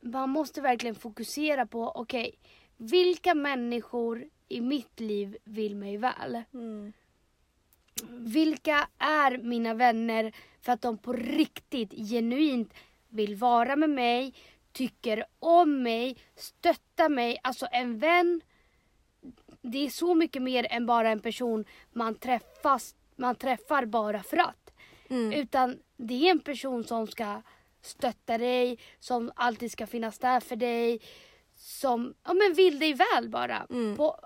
[0.00, 2.34] man måste verkligen fokusera på, okej,
[2.76, 6.42] vilka människor i mitt liv vill mig väl?
[6.54, 6.92] Mm.
[8.10, 12.74] Vilka är mina vänner för att de på riktigt, genuint
[13.08, 14.34] vill vara med mig,
[14.78, 17.38] tycker om mig, stöttar mig.
[17.42, 18.40] Alltså en vän,
[19.62, 24.36] det är så mycket mer än bara en person man, träffas, man träffar bara för
[24.36, 24.70] att.
[25.08, 25.32] Mm.
[25.32, 27.42] Utan det är en person som ska
[27.82, 31.00] stötta dig, som alltid ska finnas där för dig.
[31.56, 33.66] Som ja, men vill dig väl bara.
[33.70, 33.96] Mm.
[33.96, 34.20] På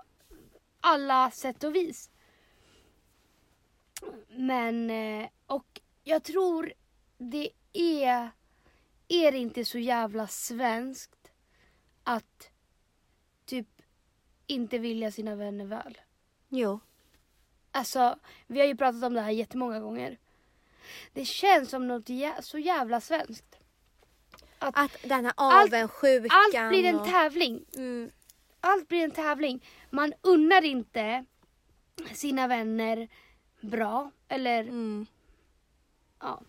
[0.81, 2.09] alla sätt och vis.
[4.29, 6.73] Men, eh, och jag tror
[7.17, 8.29] det är,
[9.07, 11.31] är det inte så jävla svenskt
[12.03, 12.49] att
[13.45, 13.67] typ
[14.47, 15.97] inte vilja sina vänner väl.
[16.49, 16.79] Jo.
[17.71, 20.17] Alltså, vi har ju pratat om det här jättemånga gånger.
[21.13, 23.59] Det känns som något jä- så jävla svenskt.
[24.59, 27.65] Att Att den här Allt- avundsjukan allt blir en och- tävling.
[27.75, 28.11] Mm.
[28.59, 29.65] Allt blir en tävling.
[29.89, 31.25] Man unnar inte
[32.13, 33.07] sina vänner
[33.61, 34.11] bra.
[34.27, 35.05] Eller Mm.
[36.19, 36.41] ja.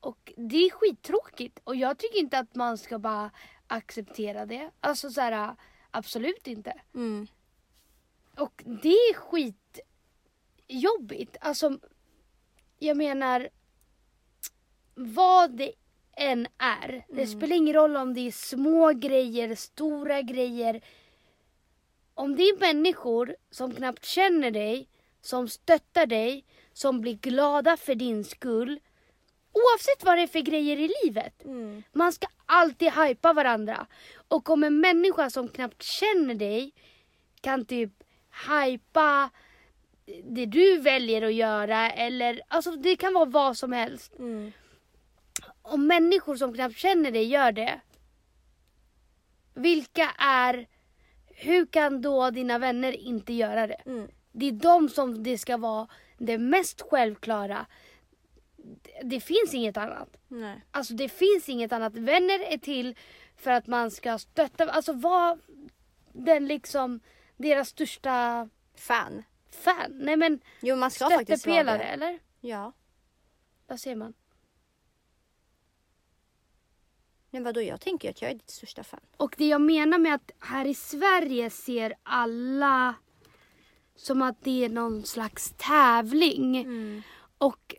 [0.00, 1.58] Och det är skittråkigt.
[1.64, 3.30] Och jag tycker inte att man ska bara
[3.66, 4.70] acceptera det.
[4.80, 5.56] Alltså så här,
[5.90, 6.80] absolut inte.
[6.94, 7.26] Mm.
[8.36, 11.36] Och det är skitjobbigt.
[11.40, 11.78] Alltså,
[12.78, 13.48] jag menar,
[14.94, 15.72] vad det
[16.16, 17.04] än är.
[17.08, 20.84] Det spelar ingen roll om det är små grejer, stora grejer.
[22.14, 24.88] Om det är människor som knappt känner dig,
[25.20, 28.80] som stöttar dig, som blir glada för din skull.
[29.52, 31.44] Oavsett vad det är för grejer i livet.
[31.44, 31.82] Mm.
[31.92, 33.86] Man ska alltid hypa varandra.
[34.28, 36.72] Och om en människa som knappt känner dig
[37.40, 37.92] kan typ
[38.48, 39.30] hypa
[40.24, 44.18] det du väljer att göra eller alltså det kan vara vad som helst.
[44.18, 44.52] Mm.
[45.62, 47.80] Om människor som knappt känner dig gör det.
[49.54, 50.68] Vilka är,
[51.26, 53.82] hur kan då dina vänner inte göra det?
[53.86, 54.08] Mm.
[54.32, 57.66] Det är de som det ska vara det mest självklara.
[59.04, 60.16] Det, finns inget annat.
[60.28, 60.64] Nej.
[60.70, 61.94] Alltså det finns inget annat.
[61.94, 62.96] Vänner är till
[63.36, 65.38] för att man ska stötta, alltså vara
[66.12, 67.00] den liksom
[67.36, 69.22] deras största Fan.
[69.50, 69.90] fan.
[69.94, 71.78] Nej men Jo man ska faktiskt vara det.
[71.84, 72.18] eller?
[72.40, 72.72] Ja.
[73.66, 74.14] Vad säger man?
[77.30, 79.00] Men vadå jag tänker att jag är ditt största fan.
[79.16, 82.94] Och det jag menar med att här i Sverige ser alla
[83.96, 86.56] som att det är någon slags tävling.
[86.56, 87.02] Mm.
[87.38, 87.74] Och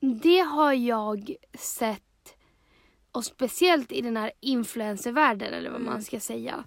[0.00, 2.36] det har jag sett,
[3.12, 6.64] och speciellt i den här influencervärlden eller vad man ska säga.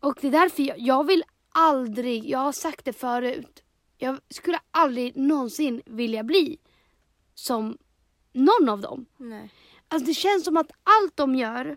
[0.00, 3.62] Och det är därför jag, jag vill aldrig, jag har sagt det förut,
[3.98, 6.58] jag skulle aldrig någonsin vilja bli
[7.34, 7.78] som
[8.32, 9.06] någon av dem.
[9.16, 9.50] Nej.
[9.88, 11.76] Alltså det känns som att allt de gör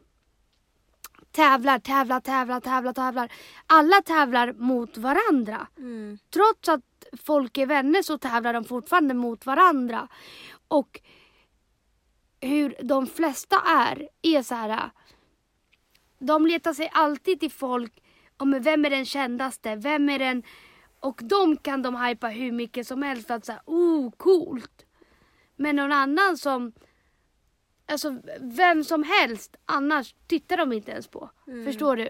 [1.37, 3.31] tävlar, tävlar, tävlar, tävlar, tävlar.
[3.67, 5.67] Alla tävlar mot varandra.
[5.77, 6.17] Mm.
[6.33, 6.81] Trots att
[7.23, 10.07] folk är vänner så tävlar de fortfarande mot varandra.
[10.67, 11.01] Och
[12.41, 14.91] hur de flesta är, är så här.
[16.19, 18.03] De letar sig alltid till folk
[18.37, 20.43] om vem är den kändaste, vem är den...
[20.99, 24.85] Och de kan de hypa hur mycket som helst för att säga, oh coolt.
[25.55, 26.71] Men någon annan som...
[27.87, 31.29] Alltså vem som helst annars tittar de inte ens på.
[31.65, 32.09] Förstår du?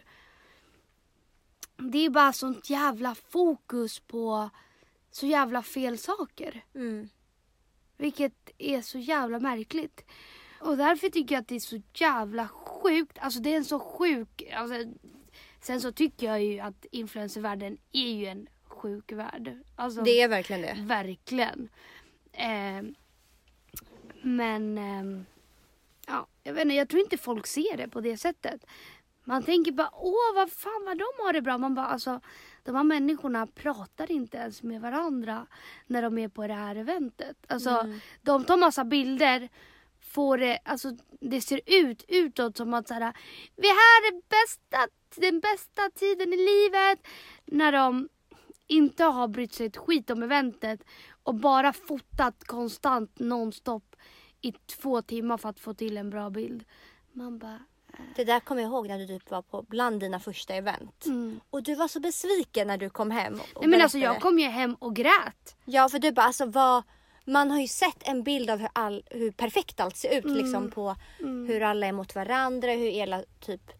[1.77, 4.49] Det är bara sånt jävla fokus på
[5.11, 6.65] så jävla fel saker.
[6.75, 7.09] Mm.
[7.97, 10.05] Vilket är så jävla märkligt.
[10.59, 13.17] Och därför tycker jag att det är så jävla sjukt.
[13.19, 14.43] Alltså det är en så sjuk...
[14.53, 14.75] Alltså,
[15.61, 19.57] sen så tycker jag ju att influencervärlden är ju en sjuk värld.
[19.75, 20.75] Alltså, Det är verkligen det.
[20.79, 21.69] Verkligen.
[22.31, 22.83] Eh,
[24.21, 25.23] men eh,
[26.07, 28.65] ja, jag vet inte, jag tror inte folk ser det på det sättet.
[29.23, 31.57] Man tänker bara, åh vad fan vad de har det bra.
[31.57, 32.19] Man bara, alltså,
[32.63, 35.47] de här människorna pratar inte ens med varandra
[35.87, 37.37] när de är på det här eventet.
[37.47, 39.49] Alltså, de tar massa bilder,
[39.99, 43.13] får det, alltså det ser ut utåt som att så här,
[43.55, 47.07] vi har det bästa, den bästa tiden i livet.
[47.45, 48.09] När de
[48.67, 50.83] inte har brytt sig ett skit om eventet
[51.23, 53.95] och bara fotat konstant nonstop
[54.41, 56.63] i två timmar för att få till en bra bild.
[57.13, 57.59] Man bara...
[58.15, 61.05] Det där kommer jag ihåg när du typ var på bland dina första event.
[61.05, 61.39] Mm.
[61.49, 63.33] Och du var så besviken när du kom hem.
[63.53, 64.21] Och Nej men alltså jag berättade.
[64.21, 65.55] kom ju hem och grät.
[65.65, 66.83] Ja för du bara alltså vad
[67.25, 70.37] man har ju sett en bild av hur, all, hur perfekt allt ser ut Mm.
[70.37, 73.71] liksom på hur alla är mot varandra, hur hela typ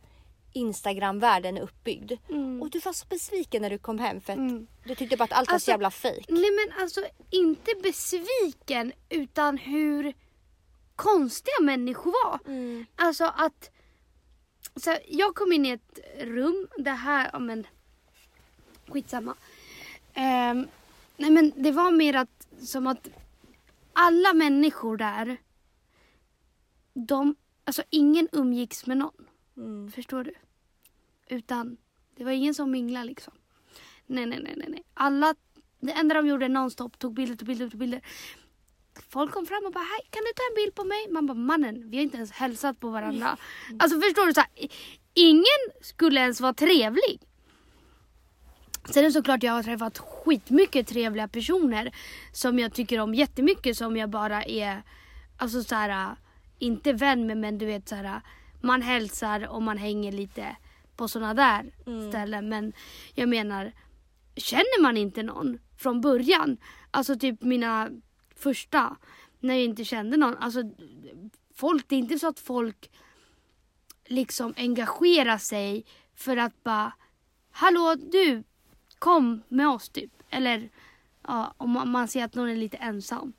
[0.54, 2.12] Instagram-världen är uppbyggd.
[2.62, 4.68] Och du var så besviken när du kom hem för att Mm.
[4.86, 6.26] du tyckte bara att allt var Alltså, så jävla fejk.
[6.30, 10.14] Nej men alltså inte besviken utan hur
[10.98, 12.40] konstiga människor var.
[12.46, 12.86] Mm.
[12.96, 13.72] Alltså att
[14.76, 17.68] så här, jag kom in i ett rum, det här, ja men
[18.88, 19.32] skitsamma.
[20.16, 20.68] Um,
[21.18, 23.10] nej men det var mer att, som att
[23.94, 25.38] alla människor där,
[26.94, 29.28] de, alltså ingen umgicks med någon.
[29.58, 29.92] Mm.
[29.92, 30.34] Förstår du?
[31.28, 31.78] Utan
[32.16, 33.34] det var ingen som minglade liksom.
[34.06, 34.84] Nej, nej, nej, nej.
[34.94, 35.36] Alla,
[35.80, 38.02] det enda de gjorde nonstop, tog bilder, tog bilder, tog bilder.
[39.10, 41.08] Folk kom fram och bara, hej kan du ta en bild på mig?
[41.12, 43.38] Man bara, mannen, vi har inte ens hälsat på varandra.
[43.80, 44.34] Alltså förstår du?
[44.34, 44.50] Så här,
[45.14, 47.22] ingen skulle ens vara trevlig.
[48.90, 51.92] Sen är det såklart jag har träffat skitmycket trevliga personer
[52.32, 54.84] som jag tycker om jättemycket som jag bara är,
[55.38, 56.16] alltså så här,
[56.60, 58.22] inte vän med men du vet så här,
[58.62, 60.56] man hälsar och man hänger lite
[60.96, 61.72] på sådana där
[62.10, 62.50] ställen.
[62.50, 62.74] Men
[63.16, 63.72] jag menar,
[64.36, 66.58] känner man inte någon från början,
[66.92, 67.90] alltså typ mina
[68.38, 68.98] första,
[69.40, 70.64] när jag inte kände någon, alltså
[71.54, 72.90] folk, det är inte så att folk
[74.06, 76.94] liksom engagerar sig för att bara,
[77.52, 78.44] hallå du,
[79.00, 80.12] kom med oss typ.
[80.30, 80.70] Eller
[81.28, 83.34] ja, om man, ser att någon är lite ensam.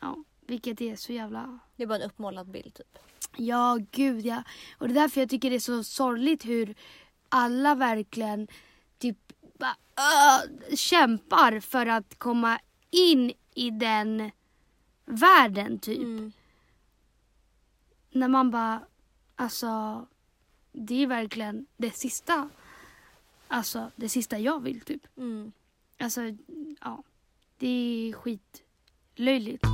[0.00, 2.98] Ja, vilket är så jävla Det var en uppmålad bild typ.
[3.36, 4.42] Ja, gud ja.
[4.78, 6.74] Och det är därför jag tycker det är så sorgligt hur
[7.28, 8.48] alla verkligen
[8.98, 9.18] typ
[9.58, 12.58] bara, öh, kämpar för att komma
[12.90, 14.30] in i den
[15.04, 15.98] världen typ.
[15.98, 16.32] Mm.
[18.10, 18.80] När man bara,
[19.36, 20.06] alltså
[20.72, 22.48] det är verkligen det sista,
[23.48, 25.06] alltså det sista jag vill typ.
[25.16, 25.52] Mm.
[25.98, 26.20] Alltså,
[26.80, 27.02] ja.
[27.58, 29.64] Det är skitlöjligt.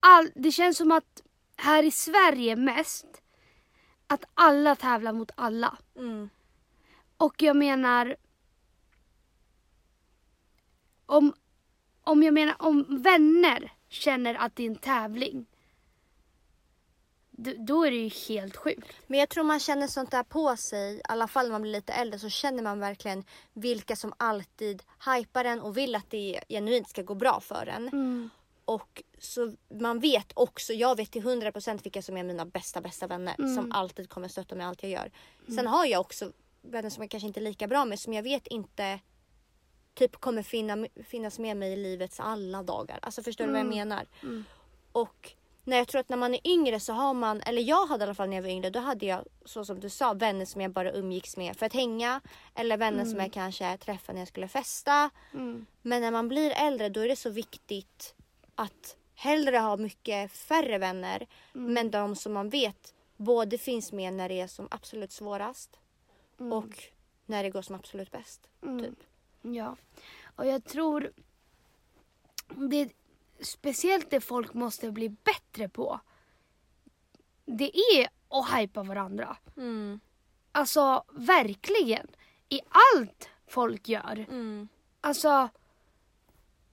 [0.00, 1.22] All, det känns som att
[1.56, 3.22] här i Sverige mest
[4.06, 5.78] att alla tävlar mot alla.
[5.96, 6.30] Mm.
[7.16, 8.16] Och jag menar
[11.06, 11.32] om,
[12.02, 15.46] om jag menar om vänner känner att det är en tävling
[17.38, 18.96] då, är det ju helt sjukt.
[19.06, 21.72] Men jag tror man känner sånt där på sig, i alla fall när man blir
[21.72, 24.82] lite äldre så känner man verkligen vilka som alltid
[25.16, 27.88] hypar en och vill att det genuint ska gå bra för en.
[27.88, 28.30] Mm.
[28.68, 33.06] Och så man vet också, jag vet till 100% vilka som är mina bästa bästa
[33.06, 33.54] vänner Mm.
[33.54, 35.10] som alltid kommer stötta mig i allt jag gör.
[35.54, 38.22] Sen har jag också vänner som jag kanske inte är lika bra med som jag
[38.22, 39.00] vet inte
[39.94, 42.98] typ kommer finna, finnas med mig i livets alla dagar.
[43.02, 43.78] Alltså förstår du vad jag Mm.
[43.88, 44.06] menar?
[44.92, 45.32] Och
[45.64, 48.06] när jag tror att när man är yngre så har man, eller jag hade i
[48.06, 50.60] alla fall när jag var yngre, då hade jag så som du sa vänner som
[50.60, 52.20] jag bara umgicks med för att hänga.
[52.54, 55.10] Eller vänner som jag kanske träffade när jag skulle festa.
[55.34, 55.66] Mm.
[55.82, 58.14] Men när man blir äldre då är det så viktigt
[58.56, 61.26] att hellre ha mycket färre vänner.
[61.52, 65.78] Men de som man vet både finns med när det är som absolut svårast
[66.38, 66.84] och
[67.26, 68.48] när det går som absolut bäst.
[68.60, 68.98] Typ.
[69.42, 69.76] Ja,
[70.36, 71.12] och jag tror
[72.54, 72.90] det
[73.40, 76.00] speciellt det folk måste bli bättre på.
[77.44, 79.36] Det är att hypa varandra.
[79.56, 80.00] Mm.
[80.52, 82.06] Alltså verkligen.
[82.48, 84.26] I allt folk gör.
[84.28, 84.68] Mm.
[85.00, 85.48] Alltså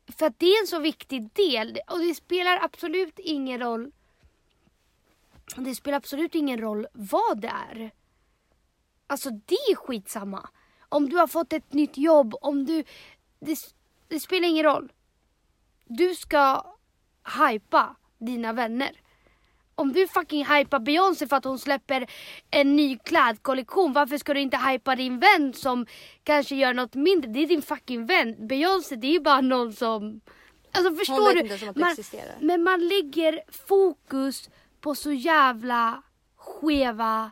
[0.07, 3.91] för att det är en så viktig del och det spelar absolut ingen roll
[5.55, 7.91] det spelar absolut ingen roll vad det är.
[9.07, 10.49] Alltså det är skitsamma.
[10.89, 12.83] Om du har fått ett nytt jobb, om du...
[13.39, 13.57] Det,
[14.07, 14.91] det spelar ingen roll.
[15.85, 16.75] Du ska
[17.39, 19.01] hypa dina vänner.
[19.75, 22.07] Om du fucking hypar Beyoncé för att hon släpper
[22.51, 25.85] en ny klädkollektion, varför ska du inte hypa din vän som
[26.23, 27.31] kanske gör något mindre?
[27.31, 28.47] Det är din fucking vän.
[28.47, 30.21] Beyoncé det är ju bara någon som...
[30.71, 31.53] Alltså förstår vet du?
[31.53, 32.35] inte att man, existerar.
[32.39, 34.49] men man lägger fokus
[34.81, 36.03] på så jävla
[36.35, 37.31] skeva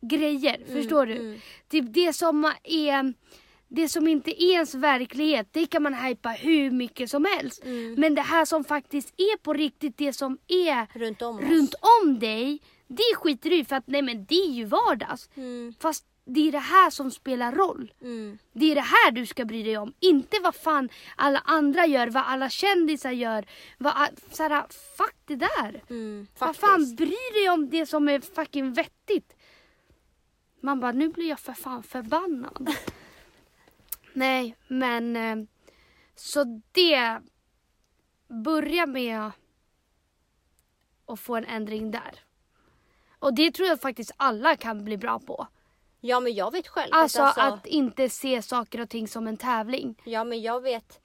[0.00, 0.60] grejer.
[0.72, 1.16] förstår du?
[1.16, 1.40] mm.
[1.68, 3.14] Typ det som är
[3.72, 7.64] det som inte är ens verklighet, det kan man hypa hur mycket som helst.
[7.64, 7.94] Mm.
[7.94, 12.18] Men det här som faktiskt är på riktigt, det som är Runt om runt om
[12.18, 15.30] dig, Det skiter du i för att nej men det är ju vardags.
[15.34, 15.74] Mm.
[15.80, 17.92] Fast det är det här som spelar roll.
[18.02, 18.38] Mm.
[18.52, 19.92] Det är det här du ska bry dig om.
[20.00, 23.46] Inte vad fan alla andra gör, vad alla kändisar gör.
[23.78, 23.94] Vad,
[24.30, 24.64] såhär,
[24.96, 25.82] fuck det där.
[25.90, 26.26] Mm.
[26.38, 29.36] Vad fan bry dig om det som är fucking vettigt.
[30.60, 32.70] Man bara, nu blir jag för fan förbannad.
[34.12, 35.36] Nej, men eh,
[36.14, 37.20] så det
[38.28, 39.30] börja med
[41.06, 42.20] att få en ändring där.
[43.18, 45.46] Och det tror jag faktiskt alla kan bli bra på.
[46.00, 46.90] Ja men jag vet själv.
[46.92, 50.02] Alltså, att, att inte se saker och ting som en tävling.
[50.04, 51.00] Ja men jag vet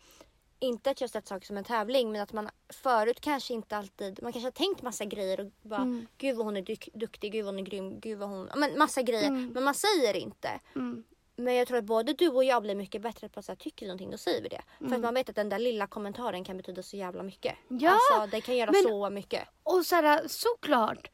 [0.59, 4.19] inte att jag sett saker som en tävling men att man förut kanske inte alltid,
[4.23, 6.07] man kanske har tänkt massa grejer och bara Mm.
[6.17, 8.77] gud vad hon är dyk- duktig, gud vad hon är grym, gud vad hon, men
[8.77, 9.27] massa grejer.
[9.27, 9.47] Mm.
[9.53, 10.49] Men man säger inte.
[10.75, 11.03] Mm.
[11.35, 13.85] Men jag tror att både du och jag blir mycket bättre på att säga tycker
[13.85, 14.61] någonting då säger vi det.
[14.77, 14.95] För Mm.
[14.95, 17.55] att man vet att den där lilla kommentaren kan betyda så jävla mycket.
[17.67, 19.47] Ja, Alltså det kan göra men- så mycket.
[19.63, 21.09] Och såhär, såklart.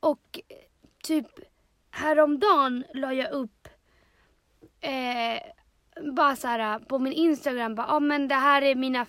[0.00, 0.40] Och
[1.02, 1.26] typ
[1.90, 3.68] häromdagen la jag upp
[4.80, 5.42] eh,
[6.14, 9.06] bara såhär på min Instagram bara, ah, men det här är mina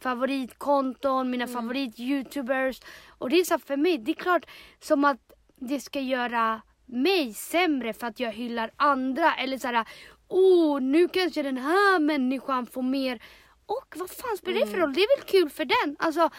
[0.00, 2.82] favoritkonton, mina favorit-youtubers.
[3.18, 4.46] Och det är så för mig, det är klart
[4.80, 9.86] som att det ska göra mig sämre för att jag hyllar andra eller såhär,
[10.28, 13.22] oh nu kanske den här människan får mer.
[13.66, 14.94] Och vad fan spelar det för roll?
[14.94, 15.96] Det är väl kul för den.
[15.98, 16.30] Alltså,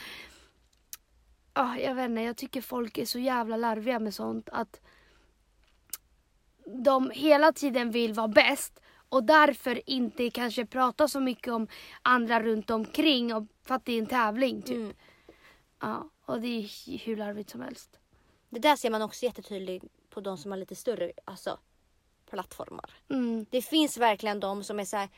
[1.53, 4.81] ah, jag vet inte, jag tycker folk är så jävla larviga med sånt att
[6.84, 8.79] de hela tiden vill vara bäst
[9.10, 11.67] och därför inte kanske prata så mycket om
[12.01, 14.77] andra runt omkring och, för att det är en tävling typ.
[14.77, 14.93] Mm.
[15.79, 17.99] Ja, och det är hur larvigt som helst.
[18.49, 21.60] Det där ser man också jättetydligt på de som har lite större alltså,
[22.30, 22.89] plattformar.
[23.10, 23.45] Mm.
[23.49, 25.10] Det finns verkligen de som är så här.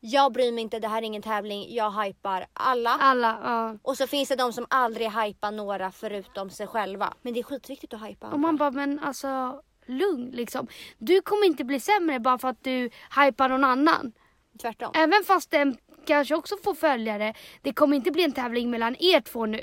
[0.00, 2.90] jag bryr mig inte, det här är ingen tävling, jag hypar alla.
[2.90, 3.78] Alla, ja.
[3.82, 7.14] Och så finns det de som aldrig hypar några förutom sig själva.
[7.22, 8.46] Men det är skitviktigt att hypa Och andra.
[8.46, 10.66] man bara, men alltså lugn liksom.
[10.98, 12.90] Du kommer inte bli sämre bara för att du
[13.24, 14.12] hypar någon annan.
[14.60, 14.90] Tvärtom.
[14.94, 17.34] Även fast den kanske också får följare.
[17.62, 19.62] Det kommer inte bli en tävling mellan er två nu.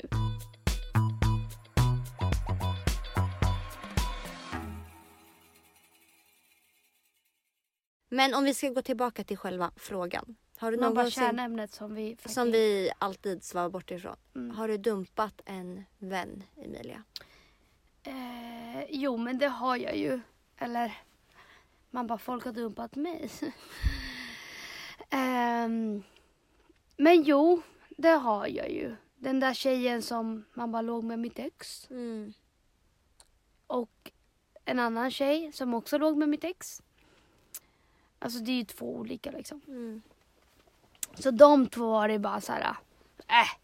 [8.14, 10.36] Men om vi ska gå tillbaka till själva frågan.
[10.56, 12.16] Har du någonsin, kärnämnet som vi...
[12.24, 14.16] som vi alltid svarar bort ifrån.
[14.34, 14.56] Mm.
[14.56, 17.02] Har du dumpat en vän Emilia?
[18.02, 20.20] Eh, jo, men det har jag ju.
[20.58, 20.98] Eller,
[21.90, 23.30] man bara, folk har dumpat mig.
[25.10, 26.02] Ehm,
[26.96, 28.96] men jo, det har jag ju.
[29.16, 31.90] Den där tjejen som man bara låg med mitt ex.
[31.90, 32.32] Mm.
[33.66, 34.12] Och
[34.64, 36.82] en annan tjej som också låg med mitt ex.
[38.24, 39.60] Alltså det är ju två olika liksom.
[39.68, 40.02] Mm.
[41.18, 42.76] Så de två var det bara så här.
[43.28, 43.58] Äh.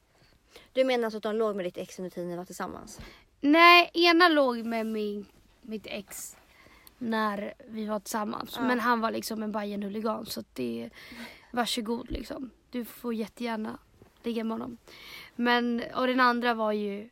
[0.73, 3.01] Du menar alltså att de låg med ditt ex under tiden ni var tillsammans?
[3.41, 5.27] Nej, ena låg med min,
[5.63, 6.37] mitt ex
[6.99, 8.55] när vi var tillsammans.
[8.57, 8.63] Ja.
[8.63, 10.91] Men han var liksom en Bajen huligan så det
[11.51, 12.51] varsågod liksom.
[12.71, 13.79] Du får jättegärna
[14.23, 14.77] ligga med honom.
[15.37, 17.09] Men, och den andra var ju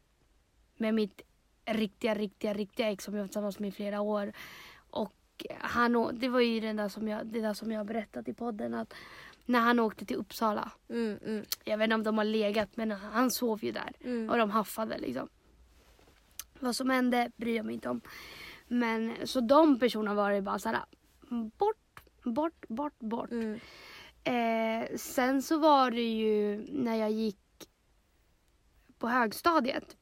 [0.76, 1.22] med mitt
[1.64, 4.32] riktiga, riktiga, riktiga ex som jag var tillsammans med i flera år.
[5.61, 8.74] Han, det var ju den där som jag, det där som jag berättat i podden
[8.74, 8.94] att
[9.46, 10.72] när han åkte till Uppsala.
[10.88, 13.92] Mm, mm, Jag vet inte om de har legat men han sov ju där.
[14.01, 14.31] mm.
[14.31, 15.29] Och de haffade liksom.
[16.61, 18.01] Vad som hände bryr jag mig inte om.
[18.68, 20.79] Men så de personerna var det bara såhär
[21.59, 23.31] bort, bort, bort, bort.
[23.31, 23.61] Mm.
[24.24, 27.68] Eh, sen så var det ju när jag gick
[28.98, 29.96] på högstadiet.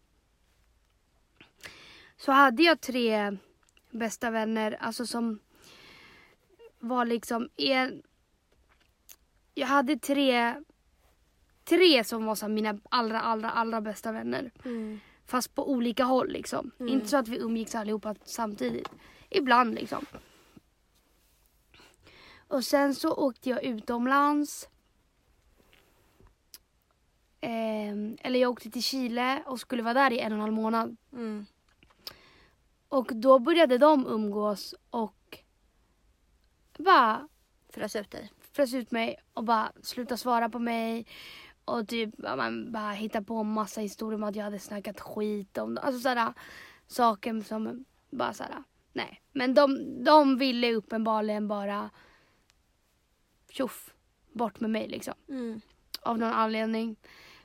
[2.17, 3.37] Så hade jag tre
[3.97, 5.39] bästa vänner, alltså som
[6.79, 8.03] var liksom en...
[9.55, 10.55] Jag hade tre,
[11.65, 14.51] tre som var så här mina allra, allra, allra bästa vänner.
[14.65, 15.01] Mm.
[15.27, 16.71] Fast på olika håll liksom.
[16.79, 16.93] Mm.
[16.93, 18.89] Inte så att vi umgicks allihopa samtidigt.
[19.31, 20.07] Ibland liksom.
[22.49, 24.69] Och sen så åkte jag utomlands.
[27.41, 30.53] Ehm, eller jag åkte till Chile och skulle vara där i en och en halv
[30.53, 30.97] månad.
[31.13, 31.47] Mm.
[32.89, 35.39] Och då började de umgås och
[36.79, 37.29] bara
[37.69, 38.33] Frös ut dig.
[38.53, 41.07] frös ut mig och bara sluta svara på mig.
[41.65, 45.79] Och typ man bara hitta på massa historier om att jag hade snackat skit om
[45.83, 46.35] Alltså sådana
[46.87, 48.63] saker som bara sådär.
[48.93, 49.23] Nej.
[49.33, 51.91] Men de, de ville uppenbarligen bara
[53.51, 53.95] tjoff,
[54.33, 55.15] bort med mig liksom.
[55.29, 55.61] Mm.
[56.03, 56.97] Av någon anledning.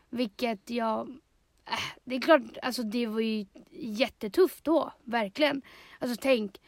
[0.09, 1.17] Vilket jag...
[1.65, 4.93] Äh, det är klart, alltså det var ju jättetufft då.
[5.03, 5.61] Verkligen.
[5.99, 6.61] Alltså tänk.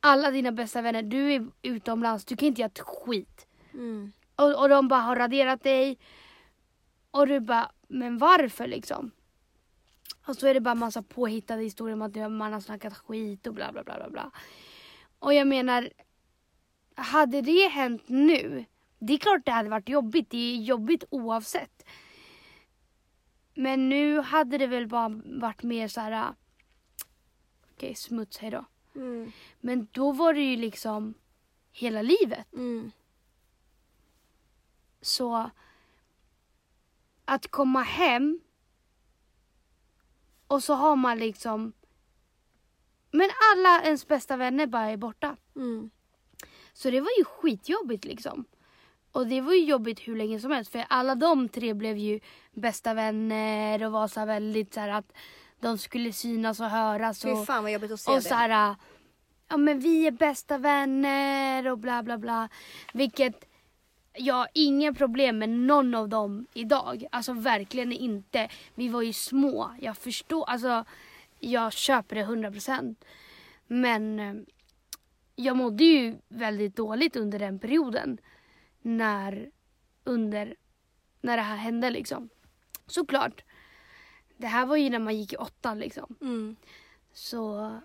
[0.00, 3.46] Alla dina bästa vänner, du är utomlands, du kan inte göra ett skit.
[3.72, 4.12] Mm.
[4.36, 5.98] Och, och de bara har raderat dig.
[7.10, 9.10] Och du bara, men varför liksom?
[10.26, 13.54] Och så är det bara massa påhittade historier om att man har snackat skit och
[13.54, 14.30] bla bla bla bla bla.
[15.18, 15.90] Och jag menar,
[16.94, 18.64] hade det hänt nu,
[18.98, 20.30] det är klart det hade varit jobbigt.
[20.30, 21.84] Det är jobbigt oavsett.
[23.54, 26.28] Men nu hade det väl bara varit mer så här.
[26.30, 26.36] Okej,
[27.74, 28.64] okay, smuts, hejdå.
[28.94, 29.32] Mm.
[29.60, 31.14] Men då var det ju liksom
[31.72, 32.52] hela livet.
[32.52, 32.90] Mm.
[35.00, 35.50] Så
[37.24, 38.40] att komma hem
[40.46, 41.72] och så har man liksom
[43.12, 45.36] men alla ens bästa vänner bara är borta.
[45.56, 45.90] Mm.
[46.72, 48.44] Så det var ju skitjobbigt liksom.
[49.12, 52.20] Och det var ju jobbigt hur länge som helst för alla de tre blev ju
[52.52, 55.12] bästa vänner och var så väldigt så här att
[55.60, 57.24] de skulle synas och höras.
[57.24, 58.22] Och, Fy fan vad jobbigt att se och det.
[58.22, 58.76] så här,
[59.48, 62.48] ja men vi är bästa vänner och bla bla bla.
[62.92, 63.44] Vilket
[64.14, 67.06] jag har inga problem med någon av dem idag.
[67.12, 68.48] Alltså verkligen inte.
[68.74, 69.70] Vi var ju små.
[69.80, 70.84] Jag förstår, alltså
[71.40, 72.96] jag köper det 100%.
[73.66, 74.34] Men eh,
[75.36, 78.18] jag mådde ju väldigt dåligt under den perioden.
[78.82, 79.50] När,
[80.04, 80.56] under,
[81.20, 82.28] när det här hände liksom.
[82.86, 83.44] Såklart.
[84.36, 86.16] Det här var ju när man gick i åttan liksom.
[86.20, 86.56] Mm.
[87.12, 87.76] Så...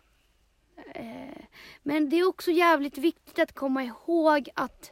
[0.95, 1.43] Eh,
[1.83, 4.91] men det är också jävligt viktigt att komma ihåg att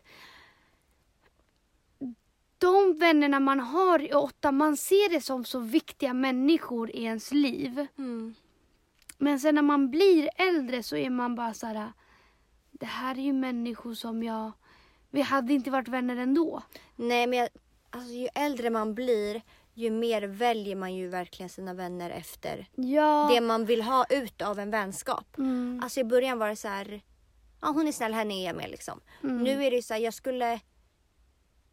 [2.57, 7.31] de vännerna man har i åttan, man ser det som så viktiga människor i ens
[7.31, 7.87] liv.
[7.97, 8.35] Mm.
[9.17, 11.91] Men sen när man blir äldre så är man bara så här.
[12.71, 14.51] Det här är ju människor som jag...
[15.15, 16.61] Vi hade inte varit vänner ändå.
[16.95, 17.49] Nej men jag,
[17.89, 19.41] alltså, ju äldre man blir
[19.73, 23.29] ju mer väljer man ju verkligen sina vänner efter Ja.
[23.33, 25.37] det man vill ha ut av en vänskap.
[25.37, 25.79] Mm.
[25.83, 27.01] Alltså i början var det så här,
[27.61, 29.01] ja hon är snäll, henne är jag med liksom.
[29.23, 29.43] Mm.
[29.43, 30.59] Nu är det så här, jag skulle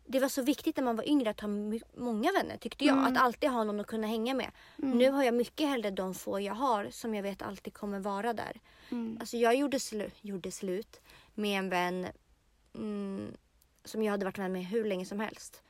[0.06, 1.48] det var så viktigt när man var yngre att ha
[1.96, 2.98] många vänner tyckte jag.
[2.98, 3.12] Mm.
[3.12, 4.50] Att alltid ha någon att kunna hänga med.
[4.76, 8.32] Nu har jag mycket hellre de få jag har som jag vet alltid kommer vara
[8.32, 8.60] där.
[8.90, 9.16] Mm.
[9.20, 11.00] Alltså jag gjorde, slu- gjorde slut
[11.34, 12.06] med en vän
[12.74, 13.32] mm,
[13.84, 15.62] som jag hade varit med hur länge som helst.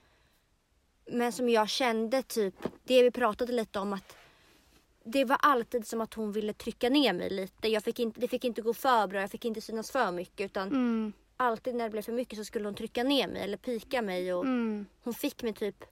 [1.06, 4.16] Men som jag kände typ, det vi pratade lite om att
[5.04, 7.68] det var alltid som att hon ville trycka ner mig lite.
[7.68, 10.44] Jag fick inte, det fick inte gå för bra, jag fick inte synas för mycket
[10.44, 11.12] utan Mm.
[11.36, 14.34] alltid när det blev för mycket så skulle hon trycka ner mig eller pika mig
[14.34, 14.86] och Mm.
[15.02, 15.84] hon fick mig typ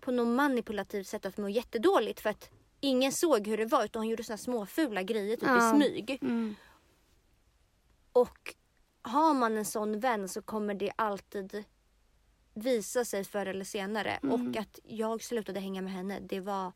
[0.00, 2.50] på något manipulativt sätt att må jättedåligt för att
[2.80, 5.68] ingen såg hur det var utan hon gjorde såna småfula grejer typ Ja.
[5.68, 6.18] i smyg.
[6.22, 6.54] Mm.
[8.12, 8.54] Och
[9.08, 11.64] har man en sån vän så kommer det alltid
[12.54, 14.10] visa sig förr eller senare.
[14.10, 14.32] Mm.
[14.32, 16.72] Och att jag slutade hänga med henne det var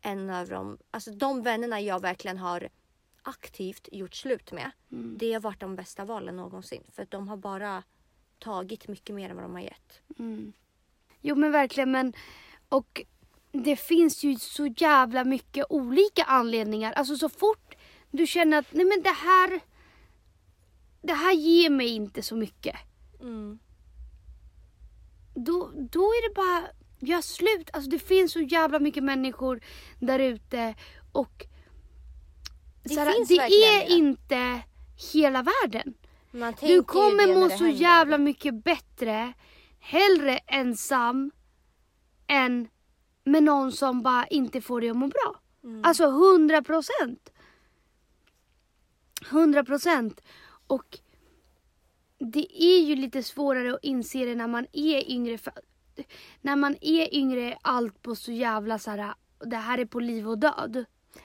[0.00, 2.68] en av de, alltså de vännerna jag verkligen har
[3.22, 4.70] aktivt gjort slut med.
[4.92, 5.16] Mm.
[5.18, 6.82] Det har varit de bästa valen någonsin.
[6.92, 7.82] För de har bara
[8.38, 10.00] tagit mycket mer än vad de har gett.
[10.18, 10.52] Mm.
[11.20, 12.12] Jo men verkligen men
[12.68, 13.02] och
[13.52, 16.92] det finns ju så jävla mycket olika anledningar.
[16.92, 17.74] Alltså så fort
[18.10, 19.60] du känner att nej men det här
[21.02, 22.76] det här ger mig inte så mycket.
[25.34, 26.62] Då, då är det bara
[26.98, 27.70] gör slut.
[27.72, 29.60] Alltså det finns så jävla mycket människor
[30.00, 30.74] där ute
[31.12, 31.46] och
[32.82, 33.92] Det så här, finns det är det.
[33.92, 34.62] inte
[35.12, 35.94] hela världen.
[36.60, 37.80] Du kommer må så händer.
[37.80, 39.32] jävla mycket bättre
[39.80, 41.30] hellre ensam
[42.26, 42.68] än
[43.24, 45.40] med någon som bara inte får dig att må bra.
[45.64, 45.84] Mm.
[45.84, 47.32] Alltså 100 procent.
[49.30, 50.20] 100 procent.
[50.66, 50.98] Och
[52.18, 55.38] det är ju lite svårare att inse det när man är yngre.
[55.38, 55.52] För
[56.40, 59.14] när man är yngre är allt på så jävla så här.
[59.38, 60.84] Det här är på liv och död.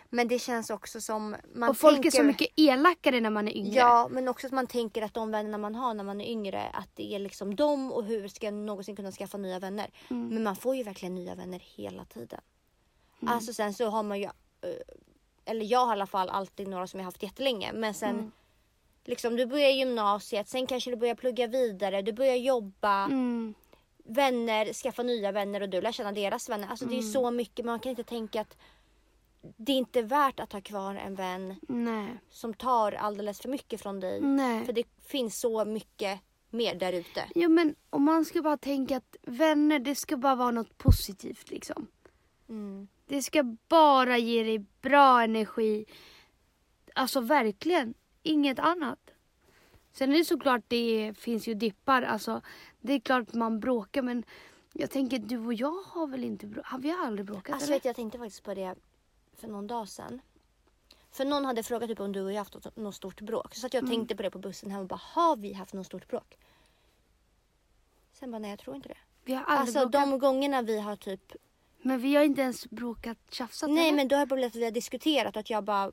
[0.09, 1.35] Men det känns också som...
[1.53, 3.79] Man och folk tänker, är så mycket elakare när man är yngre.
[3.79, 6.63] Ja, men också att man tänker att de vännerna man har när man är yngre,
[6.63, 9.91] att det är liksom dem och hur ska jag någonsin kunna skaffa nya vänner?
[10.09, 10.27] Mm.
[10.27, 12.41] Men man får ju verkligen nya vänner hela tiden.
[13.25, 14.31] Alltså sen så har man ju, eh,
[15.45, 17.73] eller jag har i alla fall alltid några som jag haft jättelänge.
[17.73, 18.31] Men sen Mm.
[19.05, 23.53] Liksom du börjar gymnasiet, sen kanske du börjar plugga vidare, du börjar jobba, Mm.
[24.03, 26.67] vänner, skaffa nya vänner och du lär känna deras vänner.
[26.67, 27.11] Alltså det är Mm.
[27.11, 28.57] så mycket, man kan inte tänka att
[29.57, 32.07] det är inte värt att ha kvar en vän Nej.
[32.29, 34.21] som tar alldeles för mycket från dig.
[34.21, 34.65] Nej.
[34.65, 37.23] För det finns så mycket mer där ute.
[37.35, 41.49] Ja men om man ska bara tänka att vänner det ska bara vara något positivt
[41.51, 41.87] liksom.
[42.49, 42.87] Mm.
[43.05, 45.85] Det ska bara ge dig bra energi.
[46.95, 47.93] Alltså verkligen,
[48.23, 48.99] inget annat.
[49.91, 52.41] Sen är det såklart det finns ju dippar, alltså
[52.81, 54.23] det är klart man bråkar men
[54.73, 56.79] jag tänker du och jag har väl inte bråkat?
[56.81, 57.75] Vi har aldrig bråkat Alltså eller?
[57.75, 58.75] vet jag tänkte faktiskt på det
[59.35, 60.21] för någon dag sedan.
[61.11, 63.55] För någon hade frågat typ om du och jag haft något, stort bråk.
[63.55, 65.85] Så att jag tänkte på det på bussen hem och bara, har vi haft något
[65.85, 66.37] stort bråk?
[68.13, 68.97] Sen bara, nej jag tror inte det.
[69.25, 70.09] Vi har aldrig Alltså bråkat.
[70.11, 71.33] de gångerna vi har typ
[71.81, 73.95] Men vi har inte ens bråkat, tjafsat Nej eller?
[73.95, 75.91] men då har det bara blivit att vi har diskuterat att jag bara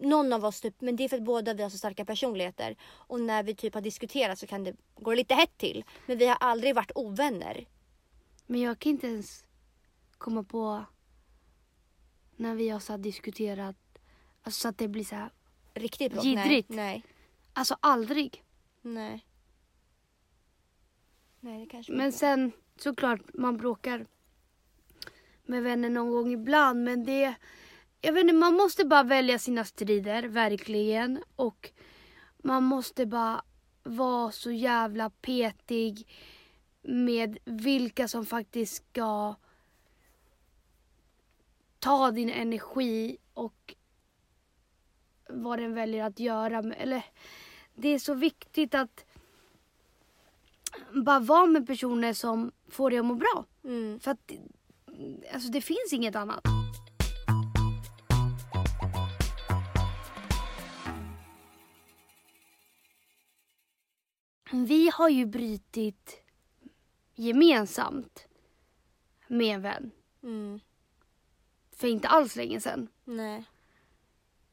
[0.00, 2.76] någon av oss typ, men det är för att båda vi har så starka personligheter.
[2.82, 5.84] Och när vi typ har diskuterat så kan det gå lite hett till.
[6.06, 7.68] Men vi har aldrig varit ovänner.
[8.46, 9.44] Men jag kan inte ens
[10.18, 10.84] komma på
[12.36, 13.76] när vi har så diskuterat,
[14.42, 15.30] alltså så att det blir så här,
[15.74, 16.24] Riktigt bråk.
[16.24, 16.68] Jiddrigt.
[16.68, 16.76] Nej.
[16.76, 17.04] Nej.
[17.52, 18.44] alltså aldrig.
[18.82, 19.26] Nej.
[21.40, 24.06] Nej det kanske Men sen såklart man bråkar
[25.42, 27.34] med vänner någon gång ibland men det,
[28.00, 31.22] jag vet inte, man måste bara välja sina strider, verkligen.
[31.36, 31.70] Och
[32.42, 33.42] man måste bara
[33.82, 36.08] vara så jävla petig
[36.82, 39.34] med vilka som faktiskt ska
[41.78, 43.74] ta din energi och
[45.28, 46.74] vad den väljer att göra.
[46.74, 47.04] Eller,
[47.74, 49.04] det är så viktigt att
[50.92, 53.44] bara vara med personer som får dig att må bra.
[53.64, 54.00] Mm.
[54.00, 54.32] För att
[55.34, 56.59] alltså, det finns inget annat.
[64.66, 66.22] Vi har ju brutit
[67.14, 68.26] gemensamt
[69.28, 69.90] med en vän
[70.22, 70.60] Mm.
[71.76, 72.88] för inte alls länge sedan.
[73.04, 73.44] Nej.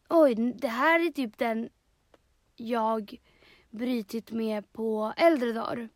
[0.10, 1.70] Oj, det här är typ den
[2.56, 3.18] jag
[3.70, 5.90] brutit med på äldre dagar.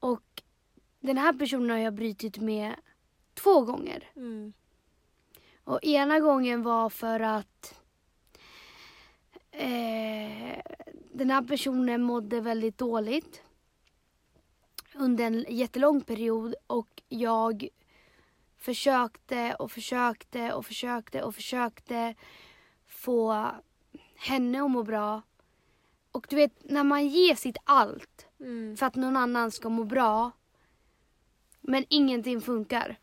[0.00, 0.42] Och
[1.00, 2.74] den här personen har jag brutit med
[3.34, 4.10] två gånger.
[4.16, 4.52] Mm.
[5.64, 7.80] Och ena gången var för att
[9.50, 10.58] eh,
[11.18, 13.42] den här personen mådde väldigt dåligt
[14.94, 17.68] under en jättelång period och jag
[18.56, 22.14] försökte och försökte och försökte och försökte
[22.86, 23.46] få
[24.16, 25.22] henne att må bra.
[26.12, 28.76] Och du vet, när man ger sitt allt Mm.
[28.76, 30.30] för att någon annan ska må bra
[31.60, 32.98] men ingenting funkar.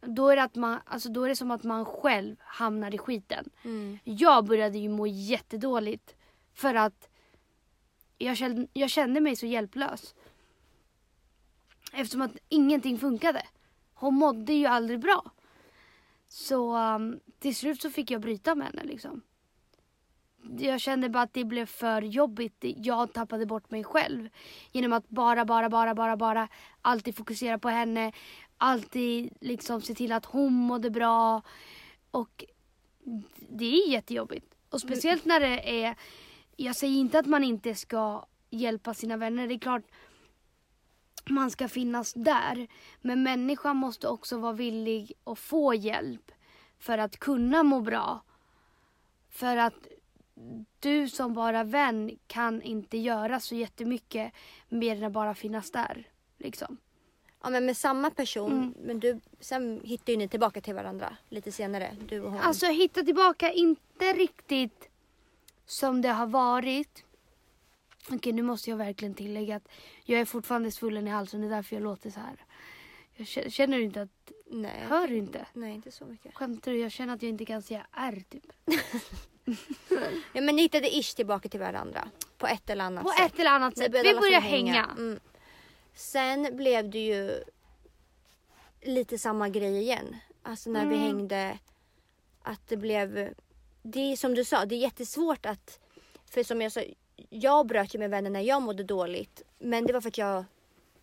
[0.00, 2.98] Då är, det att man, alltså då är det som att man själv hamnar i
[2.98, 3.50] skiten.
[3.64, 3.98] Mm.
[4.04, 6.14] Jag började ju må jättedåligt
[6.58, 7.08] för att
[8.18, 10.14] jag kände, jag kände mig så hjälplös.
[11.92, 13.42] Eftersom att ingenting funkade.
[13.94, 15.30] Hon mådde ju aldrig bra.
[16.28, 19.22] Så um, till slut så fick jag bryta med henne liksom.
[20.58, 22.56] Jag kände bara att det blev för jobbigt.
[22.60, 24.28] Jag tappade bort mig själv.
[24.72, 26.48] Genom att bara, bara, bara, bara, bara
[26.82, 28.12] alltid fokusera på henne.
[28.56, 31.42] Alltid liksom se till att hon mådde bra.
[32.10, 32.44] Och
[33.48, 34.54] det är jättejobbigt.
[34.70, 35.96] Och speciellt när det är...
[36.60, 39.48] Jag säger inte att man inte ska hjälpa sina vänner.
[39.48, 39.82] Det är klart
[41.28, 42.68] man ska finnas där.
[43.00, 46.32] Men människan måste också vara villig att få hjälp
[46.78, 48.22] för att kunna må bra.
[49.30, 49.86] För att
[50.80, 54.32] du som bara vän kan inte göra så jättemycket
[54.68, 56.08] mer än att bara finnas där.
[56.38, 56.76] Liksom.
[57.42, 58.52] Ja men med samma person.
[58.52, 58.74] Mm.
[58.78, 61.96] Men du, sen hittar ju ni tillbaka till varandra lite senare.
[62.08, 62.40] Du och hon.
[62.40, 64.87] Alltså hitta tillbaka, inte riktigt
[65.68, 67.04] som det har varit.
[68.10, 69.68] Okej, nu måste jag verkligen tillägga att
[70.04, 71.40] jag är fortfarande svullen i halsen.
[71.40, 72.44] Det är därför jag låter så här.
[73.16, 74.32] Jag kä- känner du inte att...
[74.50, 74.84] Nej.
[74.88, 75.46] Hör du inte?
[75.52, 76.34] Nej inte så mycket.
[76.34, 76.78] Skämtar du?
[76.78, 78.44] Jag känner att jag inte kan säga R typ.
[80.32, 82.08] Ja, men ni hittade ish tillbaka till varandra.
[82.38, 83.32] På ett eller annat På sätt.
[83.32, 83.92] ett eller annat sätt.
[83.92, 84.84] började Vi fall börjar hänga.
[84.98, 85.20] Mm.
[85.94, 87.44] Sen blev det ju
[88.82, 90.16] lite samma grej igen.
[90.42, 91.06] Alltså när vi Mm.
[91.06, 91.58] hängde.
[92.42, 93.34] Att det blev...
[93.82, 95.80] Det är som du sa, det är jättesvårt att...
[96.24, 96.82] För som jag sa,
[97.30, 99.42] jag bröt ju med vänner när jag mådde dåligt.
[99.58, 100.44] Men det var för att jag...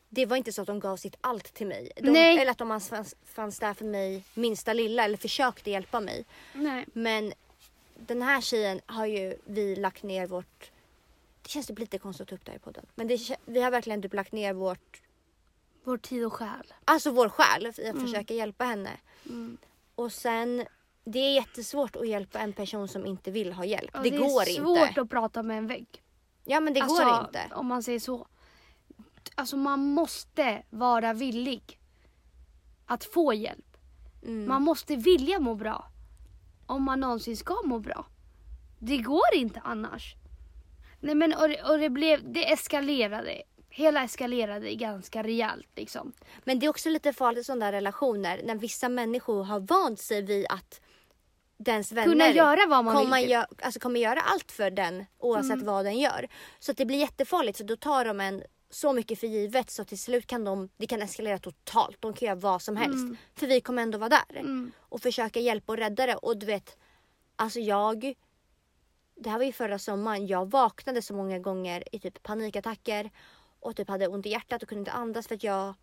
[0.10, 1.92] Det var inte så att de gav sitt allt till mig.
[1.96, 2.38] De, Nej.
[2.38, 6.26] Eller att de fanns, fanns där för mig minsta lilla eller försökte hjälpa mig.
[6.54, 6.86] Nej.
[6.94, 7.34] Men
[7.96, 10.72] den här tjejen har ju vi lagt ner vårt...
[11.42, 12.86] Det känns typ lite konstigt att ta upp det här i podden.
[12.96, 15.02] Men det, vi har verkligen typ lagt ner vårt...
[15.84, 16.74] Vår tid och själ.
[16.86, 18.92] Alltså vår själ i att försöka hjälpa henne.
[19.26, 19.58] Mm.
[19.96, 20.66] Och sen...
[21.06, 23.92] Det är jättesvårt att hjälpa en person som inte vill ha hjälp.
[23.94, 25.02] Ja, det, går är svårt inte.
[25.02, 25.88] att prata med en vägg.
[26.44, 27.42] Ja men det alltså, går inte.
[27.56, 28.28] Om man säger så.
[29.36, 31.80] Alltså man måste vara villig
[32.86, 33.78] att få hjälp.
[34.24, 34.48] Mm.
[34.48, 35.92] Man måste vilja må bra.
[36.66, 38.06] Om man någonsin ska må bra.
[38.80, 40.16] Det går inte annars.
[41.00, 43.42] Nej men och det, och det blev, det eskalerade.
[43.70, 46.14] Hela eskalerade ganska rejält liksom.
[46.44, 50.46] Men det är också lite farligt sådana relationer när vissa människor har vant sig vid
[50.50, 50.82] att
[51.58, 53.30] dens vänner Kunna göra vad man kommer, vill.
[53.30, 55.66] gö- alltså kommer göra allt för den oavsett Mm.
[55.66, 56.28] vad den gör.
[56.60, 59.84] Så att det blir jättefarligt för då tar de en så mycket för givet så
[59.86, 61.98] till slut kan de, det kan eskalera totalt.
[62.02, 62.94] De kan göra vad som helst.
[63.04, 63.18] Mm.
[63.36, 64.72] För vi kommer ändå vara där Mm.
[64.80, 66.16] och försöka hjälpa och rädda det.
[66.16, 66.78] Och du vet,
[67.36, 68.14] alltså jag,
[69.16, 73.12] det här var ju förra sommaren, jag vaknade så många gånger i typ panikattacker
[73.60, 75.74] och typ hade ont i hjärtat och kunde inte andas för att jag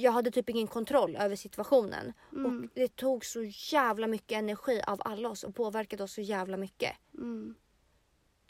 [0.00, 2.12] jag hade typ ingen kontroll över situationen.
[2.32, 2.46] Mm.
[2.62, 3.42] Och det tog så
[3.72, 6.92] jävla mycket energi av alla oss och påverkade oss så jävla mycket.
[7.18, 7.54] Mm.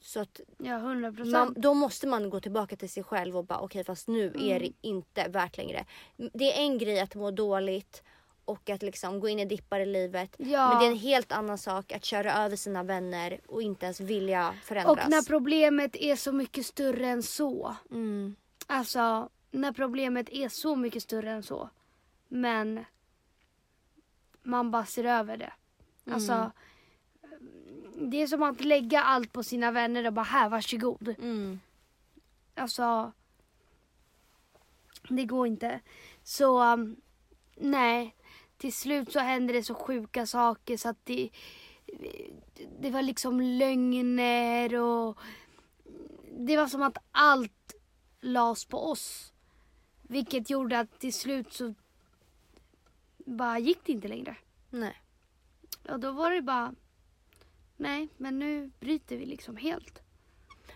[0.01, 1.57] Så att Ja, hundra man, procent.
[1.57, 4.41] då måste man gå tillbaka till sig själv och bara okej fast nu Mm.
[4.51, 5.85] är det inte värt längre.
[6.17, 8.03] Det är en grej att må dåligt
[8.45, 10.35] och att liksom gå in i dippar i livet.
[10.39, 10.69] Ja.
[10.69, 14.01] Men det är en helt annan sak att köra över sina vänner och inte ens
[14.01, 15.05] vilja förändras.
[15.05, 17.77] Och när problemet är så mycket större än så.
[17.91, 18.37] mm.
[18.67, 21.71] Alltså, när problemet är så mycket större än så.
[22.29, 22.85] Men
[24.43, 25.53] man bara ser över det.
[26.11, 26.53] Alltså,
[28.01, 31.09] det är som att lägga allt på sina vänner och bara här, varsågod.
[31.09, 31.61] Mm.
[32.55, 33.13] Alltså,
[35.09, 35.81] det går inte.
[36.23, 36.97] Så, um,
[37.55, 38.15] nej.
[38.59, 41.31] Till slut så hände det så sjuka saker så att det,
[42.81, 45.19] det var liksom lögner och
[46.39, 47.75] det var som att allt
[48.21, 49.33] lades på oss.
[50.09, 51.75] Vilket gjorde att till slut så
[53.17, 54.37] bara gick det inte längre.
[54.71, 55.03] Nej.
[55.89, 56.75] Och då var det bara,
[57.77, 60.03] nej men nu bryter vi liksom helt.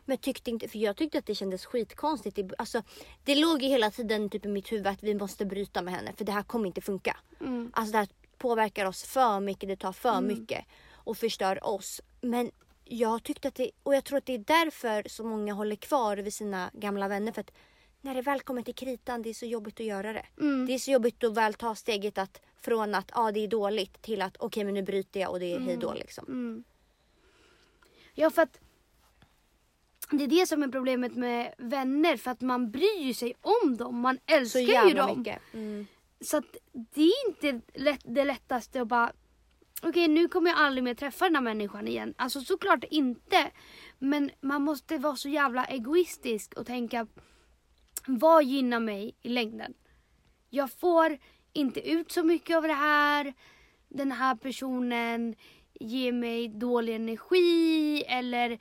[0.05, 2.37] Men tyckte inte, för jag tyckte att det kändes skitkonstigt.
[2.37, 2.83] Det- Alltså,
[3.25, 6.13] det låg ju hela tiden typ i mitt huvud att vi måste bryta med henne
[6.17, 7.17] för det här kommer inte funka.
[7.41, 7.71] Mm.
[7.75, 8.09] Alltså det här
[8.39, 12.01] påverkar oss för mycket, det tar för mycket och förstör oss.
[12.21, 12.51] Men
[12.85, 16.17] jag tyckte att det, och jag tror att det är därför så många håller kvar
[16.17, 17.33] vid sina gamla vänner.
[17.33, 17.51] För att
[18.01, 20.27] när det väl kommer till kritan, det är så jobbigt att göra det.
[20.41, 20.67] Mm.
[20.67, 24.03] Det är så jobbigt att väl ta steget att från att ah, det är dåligt
[24.03, 26.25] till att okej men nu bryter jag och det är hej då liksom.
[26.29, 26.65] Mm.
[28.15, 28.59] Ja, för att
[30.11, 32.17] det är det som är problemet med vänner.
[32.17, 34.01] För att man bryr ju sig om dem.
[34.01, 35.19] Man Så älskar ju jävla dem.
[35.19, 35.43] mycket.
[35.53, 35.87] Mm.
[36.21, 39.13] Så att det är inte lätt, det lättaste att bara
[39.83, 42.15] Okej nu kommer jag aldrig mer träffa den här människan igen.
[42.17, 43.51] Alltså såklart inte.
[43.99, 47.07] Men man måste vara så jävla egoistisk och tänka
[48.07, 49.75] vad gynnar mig i längden?
[50.51, 51.19] Jag får
[51.53, 53.35] inte ut så mycket av det här.
[53.89, 55.35] Den här personen
[55.81, 58.59] ger mig dålig energi eller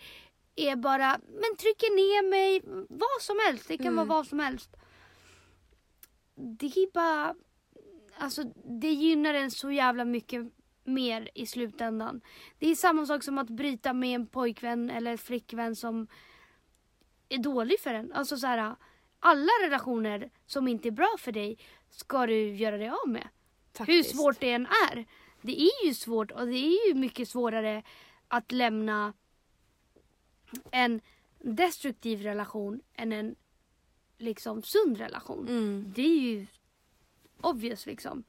[0.55, 2.61] är bara, men trycker ner mig.
[2.89, 3.67] Vad som helst.
[3.67, 4.77] Det kan vara vad som helst.
[6.35, 7.35] Det är bara,
[8.17, 8.43] alltså
[8.79, 12.21] det gynnar en så jävla mycket mer i slutändan.
[12.59, 16.07] Det är samma sak som att bryta med en pojkvän eller flickvän som
[17.29, 18.13] är dålig för en.
[18.13, 18.75] Alltså så här,
[19.19, 21.57] alla relationer som inte är bra för dig
[21.89, 23.27] ska du göra dig av med.
[23.77, 24.15] Hur Faktiskt.
[24.15, 25.05] svårt det än är.
[25.41, 27.83] Det är ju svårt och det är ju mycket svårare
[28.27, 29.13] att lämna
[30.71, 31.01] en
[31.39, 33.35] destruktiv relation än en
[34.17, 35.47] liksom sund relation.
[35.47, 35.93] Mm.
[35.95, 36.47] Det är ju
[37.41, 38.23] obvious liksom.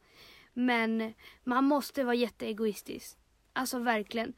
[0.53, 1.14] Men
[1.45, 3.16] man måste vara jätteegoistisk.
[3.53, 4.34] Alltså verkligen.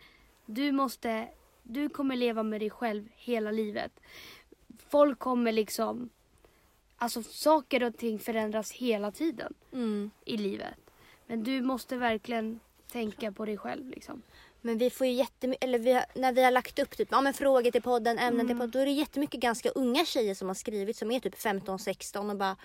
[0.46, 1.28] Du måste,
[1.62, 4.00] du kommer leva med dig själv hela livet.
[4.88, 6.10] Folk kommer liksom,
[7.02, 10.10] alltså saker och ting förändras hela tiden Mm.
[10.24, 10.74] i livet.
[11.26, 12.60] Men du måste verkligen
[12.92, 14.22] tänka på dig själv liksom.
[14.60, 17.20] Men vi får ju jättemycket, eller vi har, när vi har lagt upp typ, ja,
[17.20, 18.46] men frågor till podden, ämnen Mm.
[18.46, 21.34] till podden, då är det jättemycket ganska unga tjejer som har skrivit som är typ
[21.34, 22.56] 15-16 och bara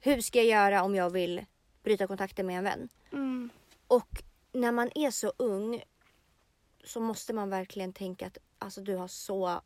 [0.00, 1.44] Hur ska jag göra om jag vill
[1.82, 2.88] bryta kontakten med en vän?
[3.12, 3.50] Mm.
[3.86, 5.82] Och när man är så ung
[6.84, 9.60] så måste man verkligen tänka att alltså, du har så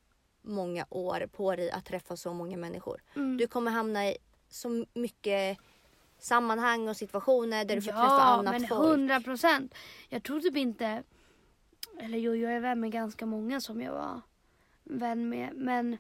[0.47, 3.03] många år på dig att träffa så många människor.
[3.17, 3.37] Mm.
[3.37, 4.17] Du kommer hamna i
[4.49, 5.59] så mycket
[6.19, 8.81] sammanhang och situationer där du får träffa Ja, annat men folk.
[8.81, 9.75] hundra procent.
[10.09, 11.03] Jag tror typ inte,
[11.99, 14.21] eller jo, jag är vän med ganska många som jag var
[14.85, 15.53] vän med.
[15.55, 15.97] Men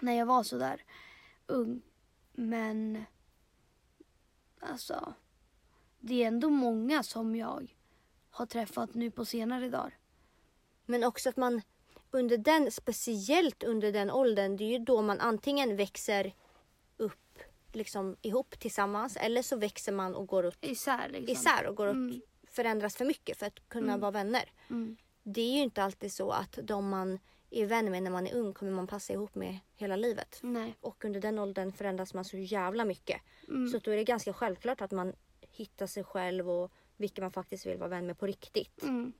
[0.00, 0.82] när jag var så där
[1.46, 1.82] ung.
[2.32, 3.04] Men
[4.60, 5.14] alltså,
[6.00, 7.74] det är ändå många som jag
[8.30, 9.94] har träffat nu på senare dagar.
[10.86, 11.62] Men också att man
[12.14, 16.32] under den, speciellt under den åldern, det är ju då man antingen växer
[16.96, 17.38] upp
[17.72, 21.28] liksom ihop tillsammans eller så växer man och går åt Isär liksom.
[21.32, 22.20] isär och går åt, Mm.
[22.50, 24.00] förändras för mycket för att kunna Mm.
[24.00, 24.50] vara vänner.
[24.70, 24.96] Mm.
[25.22, 27.18] Det är ju inte alltid så att de man
[27.50, 30.38] är vän med när man är ung kommer man passa ihop med hela livet.
[30.42, 30.74] Nej.
[30.80, 33.20] Och under den åldern förändras man så jävla mycket.
[33.48, 33.68] Mm.
[33.68, 37.66] Så då är det ganska självklart att man hittar sig själv och vilka man faktiskt
[37.66, 38.82] vill vara vän med på riktigt.
[38.82, 39.12] Mm.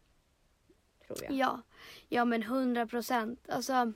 [1.07, 1.33] Tror jag.
[1.33, 1.63] Ja,
[2.09, 3.49] ja men hundra procent.
[3.49, 3.93] Alltså,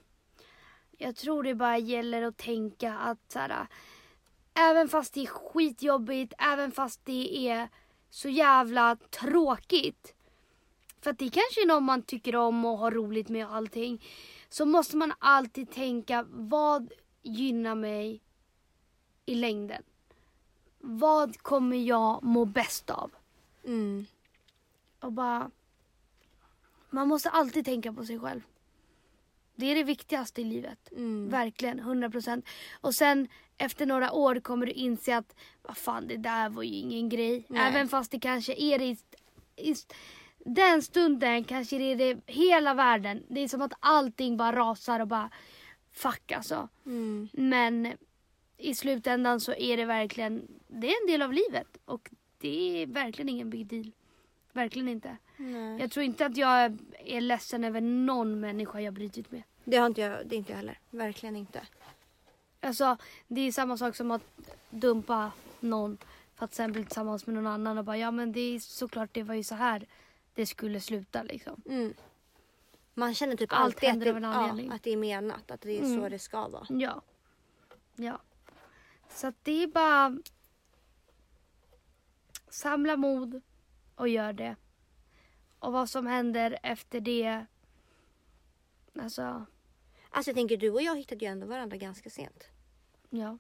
[0.98, 3.66] jag tror det bara gäller att tänka att så här,
[4.54, 7.68] även fast det är skitjobbigt, även fast det är
[8.10, 10.14] så jävla tråkigt.
[11.00, 14.04] För att det kanske är någon man tycker om och har roligt med och allting.
[14.48, 16.92] Så måste man alltid tänka, vad
[17.22, 18.20] gynnar mig
[19.26, 19.82] i längden?
[20.78, 23.10] Vad kommer jag må bäst av?
[23.64, 24.06] Mm.
[25.00, 25.50] Och bara...
[26.90, 28.40] Man måste alltid tänka på sig själv.
[29.54, 30.92] Det är det viktigaste i livet.
[30.92, 31.28] Mm.
[31.28, 32.42] Verkligen, 100%.
[32.80, 33.28] Och sen
[33.58, 37.44] efter några år kommer du inse att vad fan det där var ju ingen grej.
[37.48, 37.68] Nej.
[37.68, 38.98] Även fast det kanske är det i,
[39.56, 39.74] i
[40.38, 43.22] den stunden kanske det är det hela världen.
[43.28, 45.30] Det är som att allting bara rasar och bara
[45.92, 46.68] fuck alltså.
[46.86, 47.28] Mm.
[47.32, 47.92] Men
[48.56, 52.86] i slutändan så är det verkligen, det är en del av livet och det är
[52.86, 53.92] verkligen ingen big deal.
[54.52, 55.16] Verkligen inte.
[55.36, 55.80] Nej.
[55.80, 59.42] Jag tror inte att jag är ledsen över någon människa jag brutit med.
[59.64, 60.78] Det har inte jag, det är inte jag heller.
[60.90, 61.66] Verkligen inte.
[62.60, 62.96] Alltså
[63.28, 64.22] det är samma sak som att
[64.70, 65.98] dumpa någon
[66.34, 69.10] för att sen bli tillsammans med någon annan och bara ja men det är såklart
[69.12, 69.86] det var ju så här
[70.34, 71.62] det skulle sluta liksom.
[71.66, 71.94] Mm.
[72.94, 75.50] Man känner typ Allt alltid att det, ja, att det är menat.
[75.50, 76.10] Att det är så Mm.
[76.10, 76.66] det ska vara.
[76.68, 77.02] Ja.
[77.94, 78.20] Ja.
[79.10, 80.18] Så att det är bara
[82.48, 83.42] samla mod
[83.94, 84.56] och gör det.
[85.66, 87.46] Och vad som händer efter det.
[88.98, 89.46] Alltså,
[90.10, 92.44] Alltså jag tänker du och jag hittade ju ändå varandra ganska sent.
[93.10, 93.38] ja.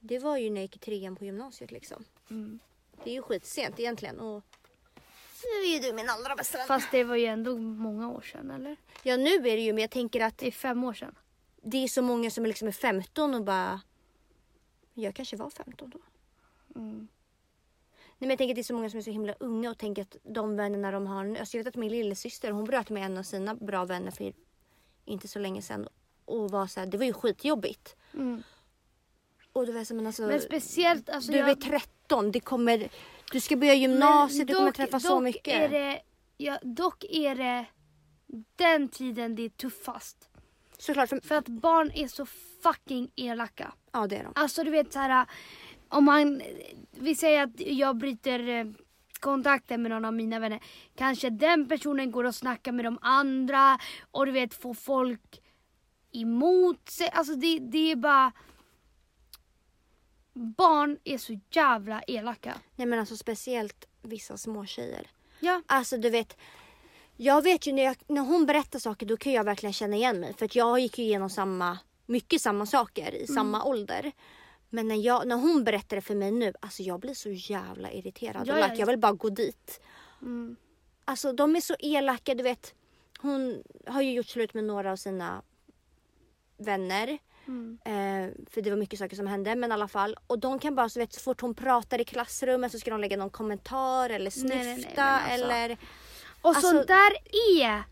[0.00, 2.04] Det var ju när jag gick i trean på gymnasiet liksom.
[2.30, 2.58] Mm.
[3.04, 4.20] Det är ju skitsent egentligen.
[4.20, 4.44] Och
[5.44, 6.66] nu är ju du min allra bästa vän.
[6.66, 8.76] Fast det var ju ändå många år sedan eller?
[9.02, 11.14] Ja nu är det ju men jag tänker att Det är fem år sedan.
[11.62, 13.80] det är så många som är liksom är 15 och bara...
[14.94, 16.00] Jag kanske var 15 då.
[16.80, 17.08] Mm.
[18.20, 19.78] Nej, men jag tänker att det är så många som är så himla unga och
[19.78, 21.38] tänker att de vännerna de har nu.
[21.38, 24.32] Alltså jag vet att min lillasyster hon bröt med en av sina bra vänner för
[25.04, 25.88] inte så länge sedan.
[26.24, 27.96] Och var så här, det var ju skitjobbigt.
[28.14, 28.42] Mm.
[29.52, 30.22] Och då var jag så men alltså.
[30.22, 31.48] Men speciellt alltså du jag...
[31.48, 32.88] är 13, det kommer,
[33.32, 35.54] du ska börja gymnasiet, du kommer dock- träffa så dock mycket.
[35.54, 36.00] Är det,
[36.36, 37.66] ja, dock är det
[38.56, 40.28] den tiden det är tuffast.
[40.78, 42.26] Såklart, för, För att barn är så
[42.62, 43.72] fucking elaka.
[43.92, 44.32] ja det är de.
[44.34, 45.26] Alltså du vet så här
[45.90, 46.42] om man,
[46.90, 48.66] vi säger att jag bryter eh,
[49.20, 50.60] kontakten med någon av mina vänner.
[50.94, 53.78] Kanske den personen går och snackar med de andra
[54.10, 55.40] och du vet får folk
[56.12, 57.08] emot sig.
[57.12, 58.32] Alltså det, det är bara
[60.34, 62.54] Barn är så jävla elaka.
[62.76, 65.06] Nej men alltså speciellt vissa små tjejer.
[65.40, 65.62] Ja.
[65.66, 66.36] Alltså du vet,
[67.16, 70.20] jag vet ju när, jag, när hon berättar saker då kan jag verkligen känna igen
[70.20, 70.34] mig.
[70.34, 73.22] För att jag gick ju igenom samma, mycket samma saker Mm.
[73.22, 74.12] i samma ålder.
[74.70, 77.92] Men när, jag, när hon berättar det för mig nu, alltså jag blir så jävla
[77.92, 78.46] irriterad.
[78.46, 78.74] Ja, ja.
[78.74, 79.80] Jag vill bara gå dit.
[80.22, 80.56] Mm.
[81.04, 82.74] Alltså de är så elaka, du vet.
[83.18, 85.42] Hon har ju gjort slut med några av sina
[86.56, 87.18] vänner.
[87.46, 87.78] Mm.
[87.84, 90.16] Eh, för det var mycket saker som hände men i alla fall.
[90.26, 93.00] Och de kan bara så vet så fort hon pratar i klassrummet så ska de
[93.00, 95.46] lägga någon kommentar eller snyfta Nej, nej, nej, alltså.
[95.46, 95.76] eller.
[96.42, 97.10] Och Alltså- sånt där
[97.58, 97.82] är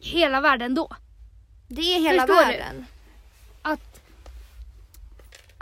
[0.00, 0.96] hela världen då.
[1.68, 2.52] Det är hela Förstår du?
[2.58, 2.86] världen.
[3.62, 4.00] att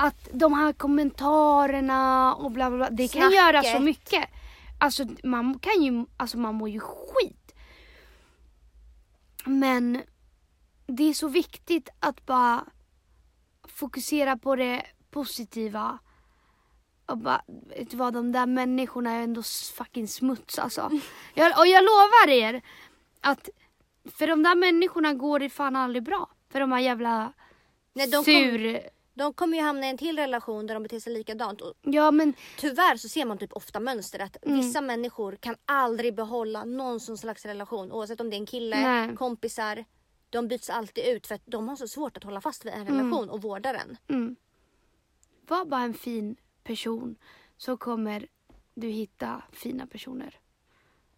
[0.03, 3.37] att de här kommentarerna och bla bla bla, det kan Snacket.
[3.39, 4.25] göra så mycket.
[4.79, 7.55] Alltså man kan ju, alltså man mår ju skit.
[9.45, 10.03] Men
[10.87, 12.65] det är så viktigt att bara
[13.69, 15.99] fokusera på det positiva.
[17.07, 19.43] Och bara, vet du vad, de där människorna är ändå
[19.75, 20.91] fucking smuts alltså.
[21.35, 22.63] Jag, och jag lovar er
[23.21, 23.49] att
[24.05, 26.31] för de där människorna går det fan aldrig bra.
[26.53, 27.33] För de här jävla
[27.93, 28.81] Nej, de, kom, sur...
[29.21, 31.61] de kommer ju hamna i en till relation där de beter sig likadant.
[31.61, 34.57] Och Ja men tyvärr så ser man typ ofta mönster att Mm.
[34.61, 37.93] vissa människor kan aldrig behålla någon slags relation.
[37.93, 39.17] Oavsett om det är en kille, Nej.
[39.17, 39.85] kompisar.
[40.31, 42.87] De byts alltid ut för att de har så svårt att hålla fast vid en
[42.87, 43.97] relation och vårda den.
[44.09, 44.37] Mm.
[45.49, 47.17] Var bara en fin person
[47.57, 48.27] så kommer
[48.75, 50.39] du hitta fina personer.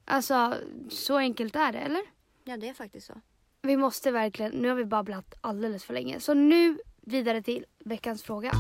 [0.05, 0.55] Alltså,
[0.91, 2.03] så enkelt är det, eller?
[2.45, 3.15] Ja det är faktiskt så.
[3.63, 6.21] Vi måste verkligen, nu har vi babblat alldeles för länge.
[6.21, 8.53] Så nu vidare till veckans fråga.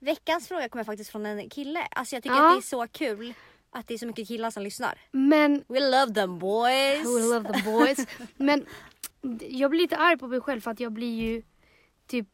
[0.00, 1.80] Veckans fråga kommer faktiskt från en kille.
[1.90, 2.48] Alltså jag tycker Ja.
[2.48, 3.34] att det är så kul
[3.70, 4.98] att det är så mycket killar som lyssnar.
[5.10, 7.00] Men, We love them boys!
[7.06, 8.06] we love the boys.
[8.36, 8.66] Men
[9.40, 11.42] jag blir lite arg på mig själv för att jag blir ju
[12.06, 12.28] typ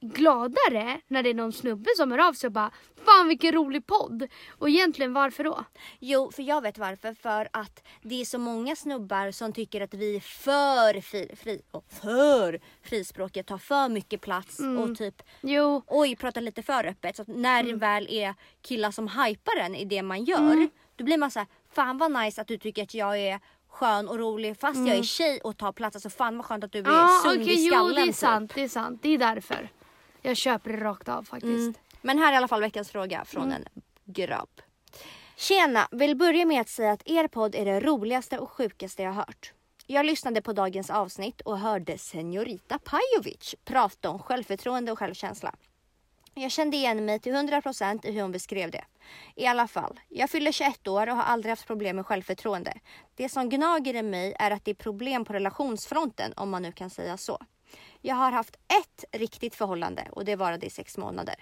[0.00, 2.70] gladare när det är någon snubbe som hör av sig och bara
[3.06, 4.28] Fan vilken rolig podd!
[4.58, 5.64] Och egentligen varför då?
[5.98, 7.14] Jo, för jag vet varför.
[7.14, 11.62] För att det är så många snubbar som tycker att vi är för, fri, fri,
[12.02, 17.16] för frispråkiga, tar för mycket plats och typ Jo, oj, pratar lite för öppet.
[17.16, 21.18] Så när det väl är killar som hypar en i det man gör, då blir
[21.18, 23.40] man så här, fan vad nice att du tycker att jag är
[23.76, 25.96] skön och rolig fast jag är tjej och tar plats.
[25.96, 27.94] Alltså fan vad skönt att du är sund okej, i jo skallen.
[27.94, 28.14] det är typ.
[28.14, 28.98] sant, det är sant.
[29.02, 29.68] Det är därför.
[30.22, 31.68] Jag köper det rakt av faktiskt.
[31.68, 31.74] Mm.
[32.02, 33.64] Men här är i alla fall veckans fråga från en
[34.04, 34.48] grabb.
[35.36, 35.88] Tjena!
[35.90, 39.16] Vill börja med att säga att er podd är det roligaste och sjukaste jag har
[39.16, 39.52] hört.
[39.86, 45.54] Jag lyssnade på dagens avsnitt och hörde Senorita Pajovic prata om självförtroende och självkänsla.
[46.38, 48.84] Jag kände igen mig till 100% i hur hon beskrev det.
[49.34, 52.74] I alla fall, jag fyller 21 år och har aldrig haft problem med självförtroende.
[53.14, 56.72] Det som gnager i mig är att det är problem på relationsfronten, om man nu
[56.72, 57.38] kan säga så.
[58.00, 61.36] Jag har haft ett riktigt förhållande och det varade i sex månader.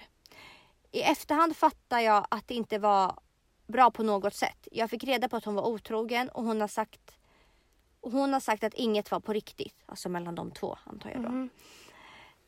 [0.93, 3.19] I efterhand fattar jag att det inte var
[3.67, 4.69] bra på något sätt.
[4.73, 7.17] Jag fick reda på att hon var otrogen och hon har sagt,
[8.01, 9.77] hon har sagt att inget var på riktigt.
[9.87, 11.29] Alltså mellan de två antar jag då.
[11.29, 11.51] Mm.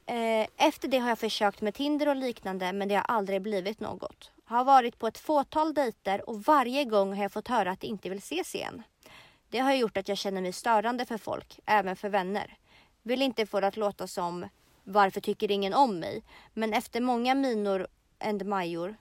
[0.06, 3.80] Eh, efter det har jag försökt med Tinder och liknande men det har aldrig blivit
[3.80, 4.30] något.
[4.44, 7.86] Har varit på ett fåtal dejter och varje gång har jag fått höra att de
[7.86, 8.82] inte vill ses igen.
[9.50, 12.56] Det har gjort att jag känner mig störande för folk, även för vänner.
[13.02, 14.48] Vill inte få det att låta som
[14.84, 16.22] varför tycker ingen om mig?
[16.54, 17.86] Men efter många minor
[18.18, 18.96] and major.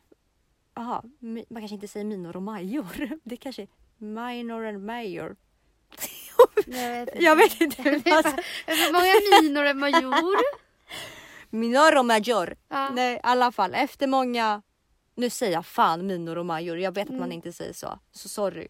[0.75, 3.19] Jaha, man kanske inte säger minor och major.
[3.23, 5.35] Det kanske är minor and major.
[7.19, 7.81] Jag vet inte.
[7.81, 8.43] Jag vet inte.
[8.65, 10.64] Hur många minor är major?
[11.49, 12.55] Minor och major.
[12.69, 12.89] Ja.
[12.89, 14.61] Nej, i alla fall efter många
[15.17, 16.77] nu säger jag fan minor och major.
[16.79, 17.99] Jag vet att man inte säger så.
[18.11, 18.67] Så sorry.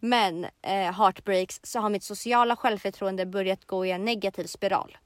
[0.00, 4.98] Men eh, heartbreaks så har mitt sociala självförtroende börjat gå i en negativ spiral.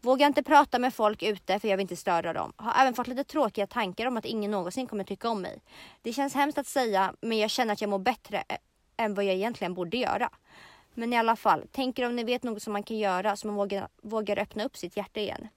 [0.00, 2.52] Vågar inte prata med folk ute för jag vill inte störa dem.
[2.56, 5.62] Har även fått lite tråkiga tankar om att ingen någonsin kommer tycka om mig.
[6.02, 8.58] Det känns hemskt att säga men jag känner att jag mår bättre ä-
[8.96, 10.30] än vad jag egentligen borde göra.
[10.94, 13.56] Men i alla fall, tänker om ni vet något som man kan göra så man
[13.56, 15.48] vågar, vågar öppna upp sitt hjärta igen.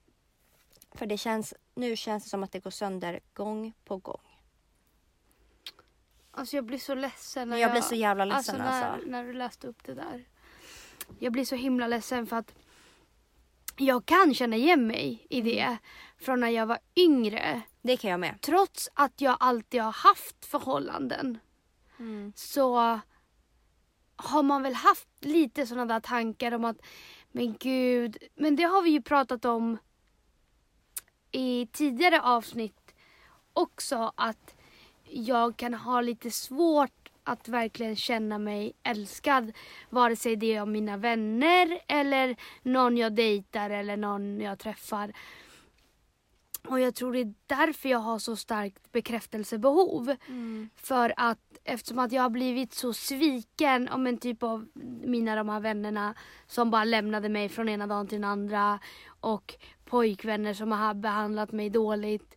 [0.94, 4.20] För det känns, nu känns det som att det går sönder gång på gång.
[6.30, 7.48] Alltså jag blir så ledsen.
[7.48, 8.80] När Jag blir så jävla ledsen, alltså.
[8.80, 9.10] När, alltså.
[9.10, 10.24] när du läste upp det där.
[11.18, 12.54] Jag blir så himla ledsen för att
[13.76, 15.78] jag kan känna igen mig i det Mm.
[16.18, 17.62] från när jag var yngre.
[17.82, 18.40] Det kan jag med.
[18.40, 21.38] Trots att jag alltid har haft förhållanden
[22.34, 23.00] så
[24.16, 26.76] har man väl haft lite sådana där tankar om att
[27.32, 29.78] men gud, men det har vi ju pratat om
[31.32, 32.94] i tidigare avsnitt
[33.52, 34.54] också att
[35.10, 39.52] jag kan ha lite svårt att verkligen känna mig älskad.
[39.90, 45.12] Vare sig det är av mina vänner eller någon jag dejtar eller någon jag träffar.
[46.68, 50.16] Och jag tror det är därför jag har så starkt bekräftelsebehov.
[50.76, 54.68] För att eftersom att jag har blivit så sviken om en typ av
[55.04, 56.14] mina de här vännerna
[56.46, 58.80] som bara lämnade mig från ena dagen till den andra
[59.20, 59.54] och
[59.88, 62.36] pojkvänner som har behandlat mig dåligt.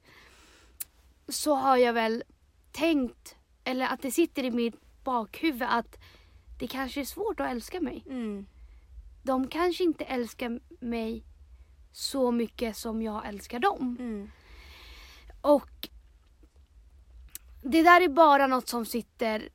[1.27, 2.23] Så har jag väl
[2.71, 5.97] tänkt, eller att det sitter i mitt bakhuvud att
[6.59, 8.03] det kanske är svårt att älska mig.
[8.07, 8.45] Mm.
[9.23, 11.23] De kanske inte älskar mig
[11.91, 13.97] så mycket som jag älskar dem.
[13.99, 14.31] Mm.
[15.41, 15.89] Och
[17.63, 19.49] det där är bara något som sitter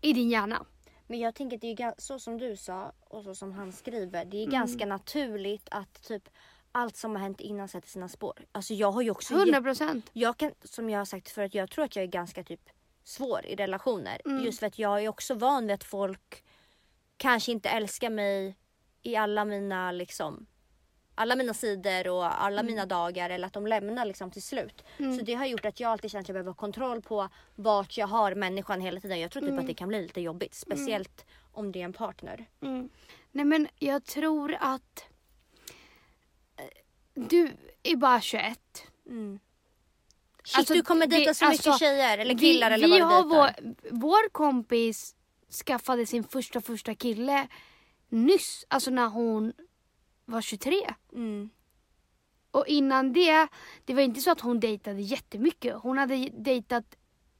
[0.00, 0.64] i din hjärna.
[1.06, 4.24] Men jag tänker att det är så som du sa och så som han skriver.
[4.24, 4.52] Det är Mm.
[4.52, 6.28] ganska naturligt att typ
[6.72, 8.44] allt som har hänt innan sätter sina spår.
[8.52, 9.34] Alltså jag har ju också...
[9.34, 10.10] 100 procent.
[10.12, 12.68] Jag kan, som jag har sagt förut, jag tror att jag är ganska typ
[13.04, 14.20] svår i relationer.
[14.24, 14.44] Mm.
[14.44, 16.44] Just för att jag är också van vid att folk
[17.16, 18.56] kanske inte älskar mig
[19.02, 20.46] i alla mina liksom
[21.14, 22.72] alla mina sidor och alla Mm.
[22.72, 24.84] mina dagar eller att de lämnar liksom till slut.
[24.96, 27.96] Så det har gjort att jag alltid känt att jag behöver ha kontroll på vart
[27.96, 29.20] jag har människan hela tiden.
[29.20, 29.60] Jag tror typ Mm.
[29.60, 30.54] att det kan bli lite jobbigt.
[30.54, 32.46] Speciellt om det är en partner.
[32.62, 32.88] Mm.
[33.32, 35.04] Nej men jag tror att
[36.56, 36.64] eh,
[37.14, 37.52] du
[37.82, 38.58] är bara 21.
[39.06, 39.38] Mm.
[40.44, 43.00] Shit, Alltså, du kommer dejta så mycket alltså, tjejer eller killar vi, eller vi vad
[43.00, 45.14] du har vår, vår kompis
[45.66, 47.48] skaffade sin första första kille
[48.08, 49.52] nyss, alltså när hon
[50.24, 50.94] var 23.
[51.12, 51.50] Mm.
[52.50, 53.48] Och innan det,
[53.84, 55.76] det var inte så att hon dejtade jättemycket.
[55.76, 56.84] Hon hade dejtat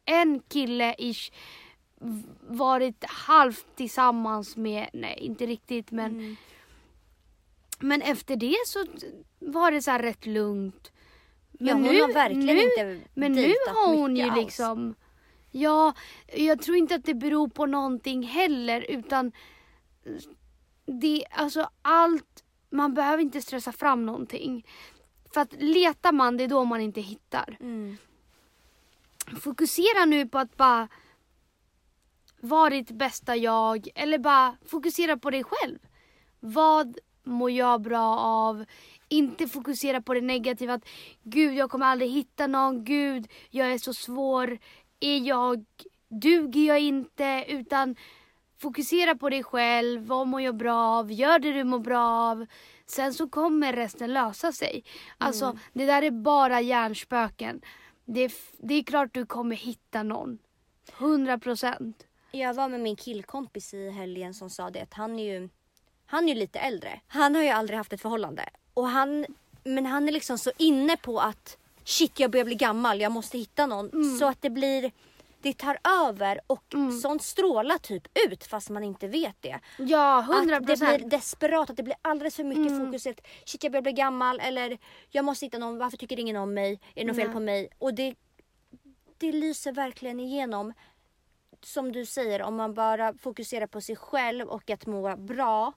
[0.04, 1.32] en kille ish,
[2.40, 6.36] varit halvt tillsammans med, nej inte riktigt men Mm.
[7.80, 8.84] Men efter det så
[9.38, 10.92] var det så här rätt lugnt.
[11.50, 14.36] Men ja, hon nu, har verkligen nu, inte Men nu har hon ju alls.
[14.36, 14.94] liksom...
[15.50, 15.94] Ja,
[16.36, 19.32] jag tror inte att det beror på någonting heller utan
[20.86, 22.43] det, alltså allt,
[22.74, 24.66] man behöver inte stressa fram någonting.
[25.34, 27.56] För att letar man, det är då man inte hittar.
[27.60, 27.96] Mm.
[29.40, 30.88] Fokusera nu på att bara
[32.40, 35.78] vara ditt bästa jag eller bara fokusera på dig själv.
[36.40, 38.64] Vad mår jag bra av?
[39.08, 40.88] Inte fokusera på det negativa att
[41.22, 44.58] gud jag kommer aldrig hitta någon, gud jag är så svår,
[45.00, 45.64] är jag,
[46.08, 47.44] duger jag inte?
[47.48, 47.96] Utan
[48.64, 52.46] fokusera på dig själv, vad mår jag bra av, gör det du mår bra av.
[52.86, 54.84] Sen så kommer resten lösa sig.
[55.18, 57.60] Alltså det där är bara hjärnspöken.
[58.04, 60.38] Det det är klart du kommer hitta någon.
[60.98, 62.06] 100 procent.
[62.32, 65.48] Jag var med min killkompis i helgen som sa det att han är ju
[66.06, 67.00] han är ju lite äldre.
[67.06, 68.48] Han har ju aldrig haft ett förhållande.
[68.74, 69.26] Och han,
[69.64, 73.38] men han är liksom så inne på att shit jag börjar bli gammal, jag måste
[73.38, 73.90] hitta någon.
[73.90, 74.18] Mm.
[74.18, 74.92] Så att det blir,
[75.44, 75.78] det tar
[76.08, 76.64] över och
[77.02, 79.60] sånt strålar typ ut fast man inte vet det.
[79.78, 82.86] Ja, hundra Att det blir desperat, att det blir alldeles för mycket Mm.
[82.86, 83.06] fokus.
[83.06, 84.78] Att, shit jag börjar bli gammal eller
[85.10, 86.80] jag måste hitta någon, varför tycker ingen om mig?
[86.94, 87.68] Är det något fel på mig?
[87.78, 88.14] Och det,
[89.18, 90.72] det lyser verkligen igenom.
[91.62, 95.72] Som du säger, om man bara fokuserar på sig själv och att må bra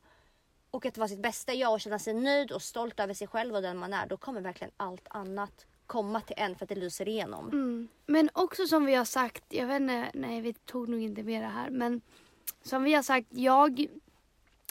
[0.72, 3.56] och att vara sitt bästa jag och känna sig nöjd och stolt över sig själv
[3.56, 4.08] och den man är.
[4.08, 7.50] Då kommer verkligen allt annat komma till en för att det lyser igenom.
[7.50, 7.88] Mm.
[8.06, 11.42] Men också som vi har sagt, jag vet inte, nej vi tog nog inte med
[11.42, 12.02] det här men
[12.62, 13.88] som vi har sagt, jag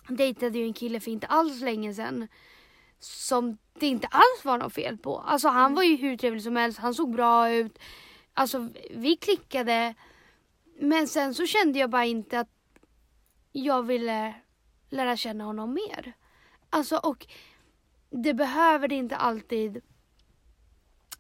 [0.09, 2.29] dejtade ju en kille för inte alls länge sedan
[2.99, 5.19] som det inte alls var något fel på.
[5.19, 7.79] Alltså han var ju hur trevlig som helst, han såg bra ut.
[8.35, 9.95] Alltså vi klickade.
[10.79, 12.51] Men sen så kände jag bara inte att
[13.53, 14.35] jag ville
[14.91, 16.13] lära känna honom mer.
[16.71, 17.27] Alltså och
[18.11, 19.83] det behöver inte alltid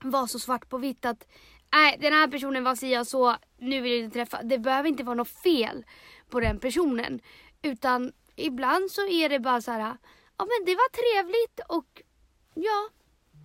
[0.00, 1.28] vara så svart på vitt att
[1.72, 4.42] nej den här personen var si så, nu vill jag inte träffa.
[4.42, 5.84] Det behöver inte vara något fel
[6.30, 7.20] på den personen.
[7.62, 9.80] Utan ibland så är det bara så här,
[10.38, 12.02] ja men det var trevligt och
[12.54, 12.88] ja,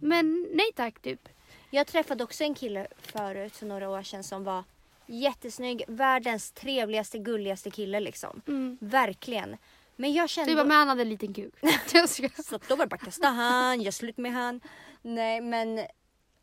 [0.01, 1.29] men nej tack typ.
[1.69, 4.63] Jag träffade också en kille förut för några år sedan som var
[5.05, 8.41] jättesnygg, världens trevligaste, gulligaste kille liksom.
[8.47, 8.77] Mm.
[8.81, 9.57] Verkligen.
[9.95, 10.51] Men jag kände...
[10.51, 11.53] Det var med han hade en liten kuk.
[11.93, 12.09] Jag.
[12.09, 14.61] Så då var det bara kasta han, gör slut med han.
[15.01, 15.79] Nej men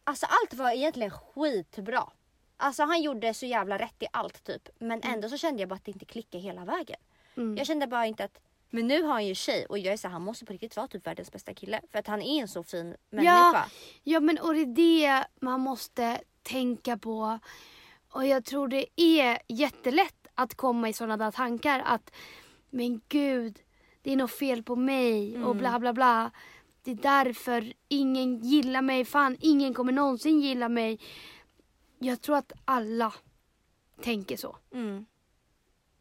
[0.09, 2.11] alltså allt var egentligen skitbra.
[2.57, 4.69] Alltså han gjorde så jävla rätt i allt typ.
[4.79, 6.97] Men ändå så kände jag bara att det inte klickade hela vägen.
[7.37, 7.57] Mm.
[7.57, 8.41] Jag kände bara inte att
[8.71, 10.77] men nu har han ju tjej och jag är så här, han måste på riktigt
[10.77, 11.81] vara typ världens bästa kille.
[11.93, 13.67] För att han är en så fin människa.
[14.03, 17.39] Ja men och det är det man måste tänka på.
[18.13, 22.13] Och jag tror det är jättelätt att komma i sådana där tankar att
[22.71, 23.59] men gud,
[24.03, 26.31] det är något fel på mig och bla bla bla.
[26.89, 29.05] Det är därför ingen gillar mig.
[29.05, 31.01] Fan, ingen kommer någonsin gilla mig.
[31.99, 33.15] Jag tror att alla
[34.03, 34.57] tänker så.
[34.73, 35.07] Mm,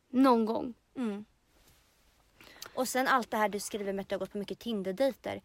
[0.09, 0.73] Någon gång.
[0.95, 1.25] mm.
[2.73, 5.41] Och sen allt det här du skriver med att du har gått på mycket Tinder-dejter.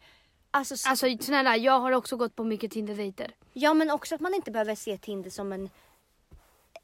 [0.51, 3.35] Alltså, Alltså snälla, jag har också gått på mycket Tinder-dejter.
[3.53, 5.69] Ja men också att man inte behöver se Tinder som en,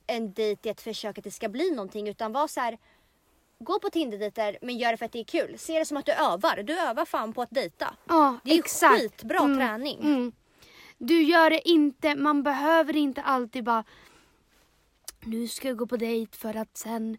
[0.08, 2.78] en dejt i ett försök att det ska bli någonting utan var så här.
[3.60, 5.58] Gå på Tinder-dejter men gör det för att det är kul.
[5.58, 6.64] Se det som att du övar.
[6.64, 7.96] Du övar fan på att dejta.
[8.08, 9.02] Ja, Det är exakt.
[9.02, 10.00] skitbra Mm, träning.
[10.02, 10.32] Mm.
[10.98, 13.84] Du gör det inte, man behöver inte alltid bara
[15.22, 17.18] nu ska jag gå på dejt för att sen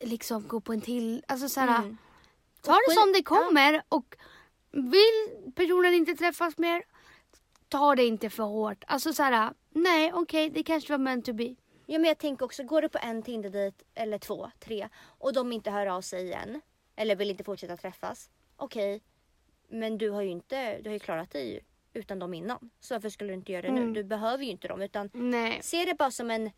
[0.00, 1.22] liksom gå på en till.
[1.28, 1.96] Alltså såhär, Mm.
[2.62, 4.16] ta det som det kommer och
[4.70, 6.82] vill personen inte träffas mer,
[7.68, 8.84] ta det inte för hårt.
[8.86, 11.54] Alltså såhär, nej okej det kanske var meant to be.
[11.86, 15.52] Ja, men jag tänker också, går du på en Tinder-dejt eller två, tre och de
[15.52, 16.60] inte hör av sig igen
[16.96, 18.30] eller vill inte fortsätta träffas.
[18.56, 19.02] Okej,
[19.68, 21.60] men du har ju inte, du har ju klarat dig
[21.92, 22.70] utan dem innan.
[22.80, 23.86] Så varför skulle du inte göra det Mm.
[23.86, 23.92] nu?
[23.92, 25.58] Du behöver ju inte dem utan Nej.
[25.62, 26.50] se det bara som en,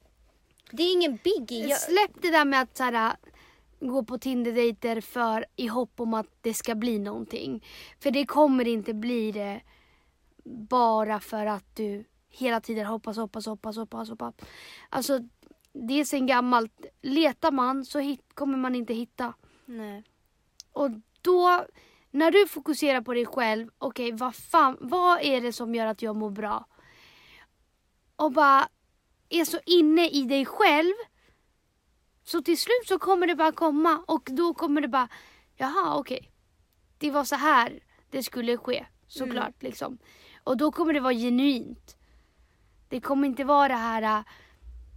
[0.71, 1.67] det är ingen biggie.
[1.69, 3.17] Jag, Släpp det där med att såhär,
[3.81, 7.65] gå på Tinder-dejter för i hopp om att det ska bli någonting.
[8.01, 9.61] För det kommer inte bli det
[10.45, 12.05] bara för att du
[12.39, 14.35] hela tiden hoppas, hoppas, hoppas, hoppas, hoppas.
[14.89, 15.21] Alltså,
[15.73, 16.87] det är sen gammalt.
[17.03, 19.35] Letar man så hit, kommer man inte hitta.
[19.67, 20.05] nej.
[20.73, 20.91] Och
[21.23, 21.65] då,
[22.11, 26.03] när du fokuserar på dig själv, okej vad fan, vad är det som gör att
[26.03, 26.67] jag mår bra?
[28.17, 28.69] Och bara
[29.29, 30.95] är så inne i dig själv.
[32.25, 35.09] Så till slut så kommer det bara komma och då kommer det bara,
[35.57, 36.31] jaha okej.
[36.99, 37.81] Det var så här
[38.11, 39.99] det skulle ske, såklart liksom.
[40.45, 41.98] Och då kommer det vara genuint.
[42.89, 44.21] Det kommer inte vara det här äh,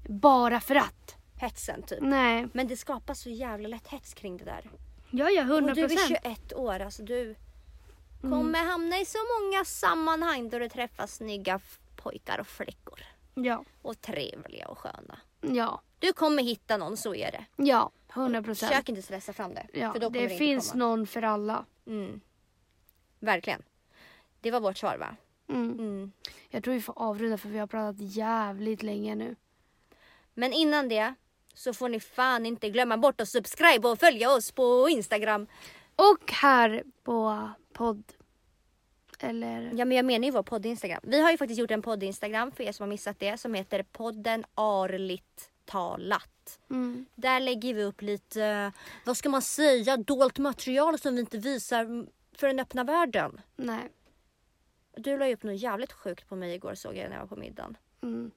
[0.10, 1.16] bara för att.
[1.36, 2.00] Hetsen typ.
[2.02, 2.48] Nej.
[2.54, 4.70] Men det skapas så jävla lätt hets kring det där.
[5.10, 6.18] Ja, ja, hundra Och du är procent.
[6.24, 7.36] 21 år, alltså du
[8.24, 8.32] Mm.
[8.39, 11.60] kommer hamna i så många sammanhang där du träffar snygga
[11.96, 13.00] pojkar och flickor.
[13.34, 15.20] Ja, Och trevliga och sköna.
[15.42, 17.46] ja, Du kommer hitta någon, så är det.
[17.64, 18.72] ja, hundra procent.
[18.72, 19.68] Försök inte stressa fram det.
[19.74, 20.86] Ja, för då kommer det det finns komma.
[20.86, 21.66] någon för alla.
[21.88, 22.22] Mm.
[23.20, 23.62] Verkligen.
[24.42, 25.16] Det var vårt svar va?
[25.52, 25.80] Mm.
[25.80, 26.12] Mm.
[26.49, 29.36] Jag tror vi får avrunda för vi har pratat jävligt länge nu.
[30.34, 31.14] Men innan det
[31.54, 35.47] så får ni fan inte glömma bort att subscribe och följa oss på Instagram.
[35.95, 38.04] Och här på podd.
[39.20, 39.72] Eller...
[39.76, 40.99] Ja men jag menar ju vår podd Instagram.
[41.04, 43.54] Vi har ju faktiskt gjort en podd Instagram för er som har missat det som
[43.54, 46.60] heter podden Arligt talat.
[46.70, 47.06] Mm.
[47.16, 48.72] Där lägger vi upp lite,
[49.06, 53.41] vad ska man säga, dolt material som vi inte visar för den öppna världen.
[53.56, 53.89] Nej.
[54.98, 57.28] Du la ju upp något jävligt sjukt på mig igår såg jag när jag var
[57.28, 57.78] på middagen.
[58.04, 58.32] Mm.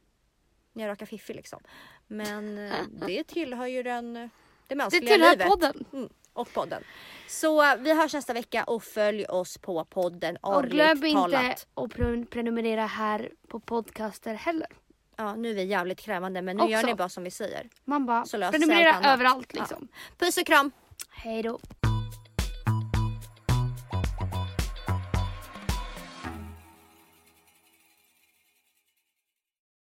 [0.72, 1.60] När jag rakade fiffi liksom.
[2.06, 2.72] Men eh,
[3.06, 4.28] det tillhör ju den, det
[4.68, 5.46] Det mänskliga tillhör livet.
[5.48, 5.84] podden.
[5.92, 6.08] Mm.
[6.32, 6.82] Och podden.
[7.28, 11.38] Så eh, vi hörs nästa vecka och följ oss på podden Och glöm inte
[11.74, 14.68] att pre- prenumerera här på podcaster heller.
[15.16, 16.72] Ja, nu är vi jävligt krävande men nu Också.
[16.72, 17.68] gör ni bara som vi säger.
[17.84, 19.60] Man bara prenumerera överallt Ja.
[19.60, 19.88] liksom.
[20.18, 20.70] Puss och kram!
[21.10, 21.58] Hej då.